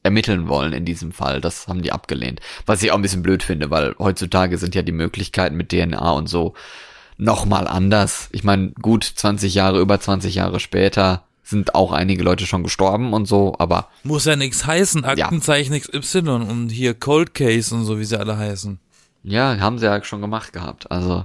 [0.03, 1.41] ermitteln wollen in diesem Fall.
[1.41, 2.41] Das haben die abgelehnt.
[2.67, 6.11] Was ich auch ein bisschen blöd finde, weil heutzutage sind ja die Möglichkeiten mit DNA
[6.13, 6.55] und so
[7.17, 8.29] nochmal anders.
[8.33, 13.15] Ich meine, gut, 20 Jahre, über 20 Jahre später sind auch einige Leute schon gestorben
[13.15, 13.89] und so, aber.
[14.03, 15.81] Muss ja nichts heißen, Aktenzeichen ja.
[15.81, 18.79] XY und hier Cold Case und so, wie sie alle heißen.
[19.23, 20.91] Ja, haben sie ja schon gemacht gehabt.
[20.91, 21.25] Also,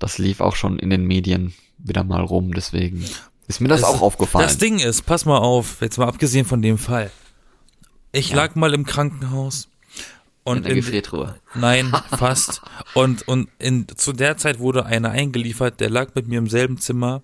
[0.00, 3.04] das lief auch schon in den Medien wieder mal rum, deswegen
[3.46, 4.44] ist mir das, das auch aufgefallen.
[4.44, 7.12] Das Ding ist, pass mal auf, jetzt mal abgesehen von dem Fall.
[8.10, 8.36] Ich ja.
[8.36, 9.68] lag mal im Krankenhaus
[10.42, 11.36] und in der Gefriertruhe.
[11.54, 12.62] Nein, fast.
[12.94, 16.78] und und in zu der Zeit wurde einer eingeliefert, der lag mit mir im selben
[16.78, 17.22] Zimmer.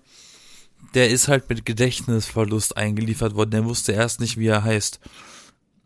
[0.93, 3.51] Der ist halt mit Gedächtnisverlust eingeliefert worden.
[3.51, 4.99] Der wusste erst nicht, wie er heißt.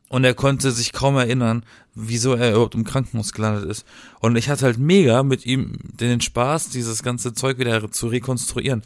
[0.10, 3.86] Und er konnte sich kaum erinnern, wieso er überhaupt im Krankenhaus gelandet ist.
[4.20, 8.84] Und ich hatte halt mega mit ihm den Spaß, dieses ganze Zeug wieder zu rekonstruieren.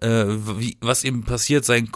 [0.00, 0.26] Äh,
[0.58, 1.90] wie, was ihm passiert sein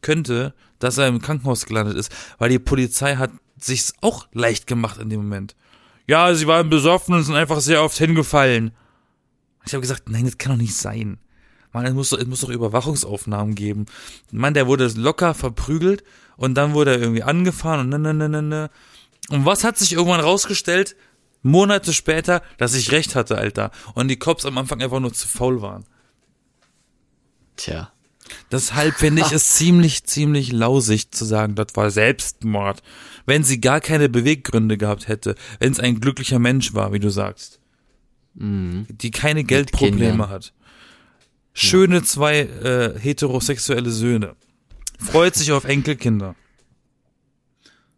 [0.00, 2.12] könnte, dass er im Krankenhaus gelandet ist.
[2.38, 5.54] Weil die Polizei hat sich's auch leicht gemacht in dem Moment.
[6.06, 8.72] Ja, sie waren besoffen und sind einfach sehr oft hingefallen.
[9.64, 11.18] Ich habe gesagt, nein, das kann doch nicht sein.
[11.72, 13.86] Mann, es muss, doch, es muss doch Überwachungsaufnahmen geben.
[14.30, 16.04] Mann, der wurde locker verprügelt
[16.36, 18.70] und dann wurde er irgendwie angefahren und ne, ne, ne, ne, ne.
[19.30, 20.96] Und was hat sich irgendwann rausgestellt?
[21.42, 23.70] Monate später, dass ich recht hatte, Alter.
[23.94, 25.84] Und die Cops am Anfang einfach nur zu faul waren.
[27.56, 27.92] Tja.
[28.50, 32.82] Deshalb finde ich es ziemlich, ziemlich lausig zu sagen, das war Selbstmord.
[33.26, 37.10] Wenn sie gar keine Beweggründe gehabt hätte, wenn es ein glücklicher Mensch war, wie du
[37.10, 37.60] sagst.
[38.34, 38.86] Mhm.
[38.88, 40.52] Die keine Geldprobleme hat.
[41.52, 44.36] Schöne zwei äh, heterosexuelle Söhne.
[44.98, 46.34] Freut sich auf Enkelkinder.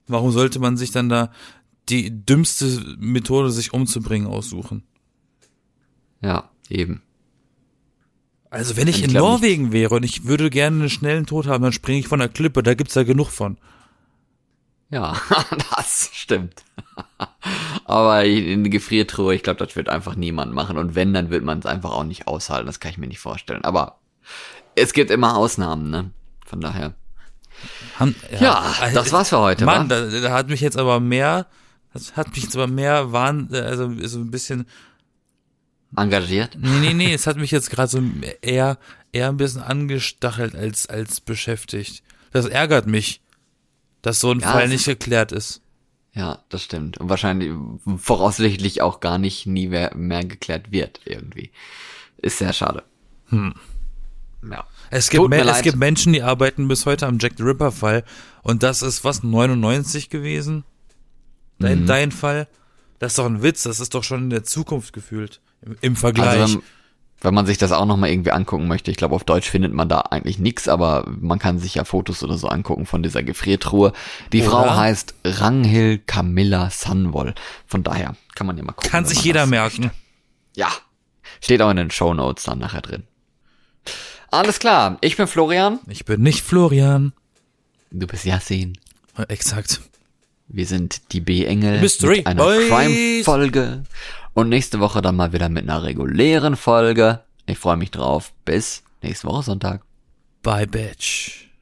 [0.06, 1.30] Warum sollte man sich dann da
[1.88, 4.82] die dümmste Methode, sich umzubringen, aussuchen?
[6.20, 7.02] Ja, eben.
[8.50, 11.62] Also wenn ich, ich in Norwegen wäre und ich würde gerne einen schnellen Tod haben,
[11.62, 13.58] dann springe ich von der Klippe, da gibt's ja genug von.
[14.90, 15.16] Ja,
[15.76, 16.62] das stimmt.
[17.84, 20.78] Aber in die Gefriertruhe, ich glaube, das wird einfach niemand machen.
[20.78, 22.66] Und wenn, dann wird man es einfach auch nicht aushalten.
[22.66, 23.64] Das kann ich mir nicht vorstellen.
[23.64, 23.98] Aber
[24.74, 26.10] es gibt immer Ausnahmen, ne?
[26.46, 26.94] Von daher.
[27.98, 29.64] Haben, ja, ja, das war's für heute.
[29.64, 31.46] Mann, da, da, hat mich jetzt aber mehr,
[31.92, 34.66] das hat mich jetzt aber mehr waren, also so ein bisschen
[35.96, 36.56] engagiert.
[36.60, 38.02] Nee, nee, nee, es hat mich jetzt gerade so
[38.42, 38.78] eher
[39.12, 42.02] eher ein bisschen angestachelt als als beschäftigt.
[42.32, 43.22] Das ärgert mich,
[44.04, 45.62] dass so ein ja, Fall nicht geklärt ist.
[46.12, 46.98] Ja, das stimmt.
[46.98, 47.52] Und wahrscheinlich
[47.96, 51.50] voraussichtlich auch gar nicht nie mehr, mehr geklärt wird irgendwie.
[52.18, 52.84] Ist sehr schade.
[53.30, 53.54] Hm.
[54.48, 54.66] Ja.
[54.90, 58.04] Es gibt, es gibt Menschen, die arbeiten bis heute am Jack the Ripper Fall
[58.42, 60.64] und das ist was 99 gewesen.
[61.58, 61.86] Dein, mhm.
[61.86, 62.46] dein Fall.
[62.98, 65.40] Das ist doch ein Witz, das ist doch schon in der Zukunft gefühlt.
[65.62, 66.40] Im, im Vergleich.
[66.42, 66.62] Also,
[67.24, 69.88] wenn man sich das auch nochmal irgendwie angucken möchte, ich glaube, auf Deutsch findet man
[69.88, 73.92] da eigentlich nichts, aber man kann sich ja Fotos oder so angucken von dieser Gefriertruhe.
[74.32, 74.50] Die oder?
[74.50, 77.34] Frau heißt Ranghild Camilla Sunwoll.
[77.66, 78.90] Von daher kann man ja mal gucken.
[78.90, 79.84] Kann sich jeder merken.
[79.84, 79.96] Möchte.
[80.54, 80.68] Ja.
[81.40, 83.04] Steht auch in den Show Notes dann nachher drin.
[84.30, 84.98] Alles klar.
[85.00, 85.78] Ich bin Florian.
[85.88, 87.12] Ich bin nicht Florian.
[87.90, 88.76] Du bist Yassin.
[89.28, 89.80] Exakt.
[90.48, 93.84] Wir sind die B-Engel Mystery mit einer Crime-Folge.
[94.34, 97.20] Und nächste Woche dann mal wieder mit einer regulären Folge.
[97.46, 98.32] Ich freue mich drauf.
[98.44, 99.82] Bis nächste Woche Sonntag.
[100.42, 101.53] Bye, Bitch.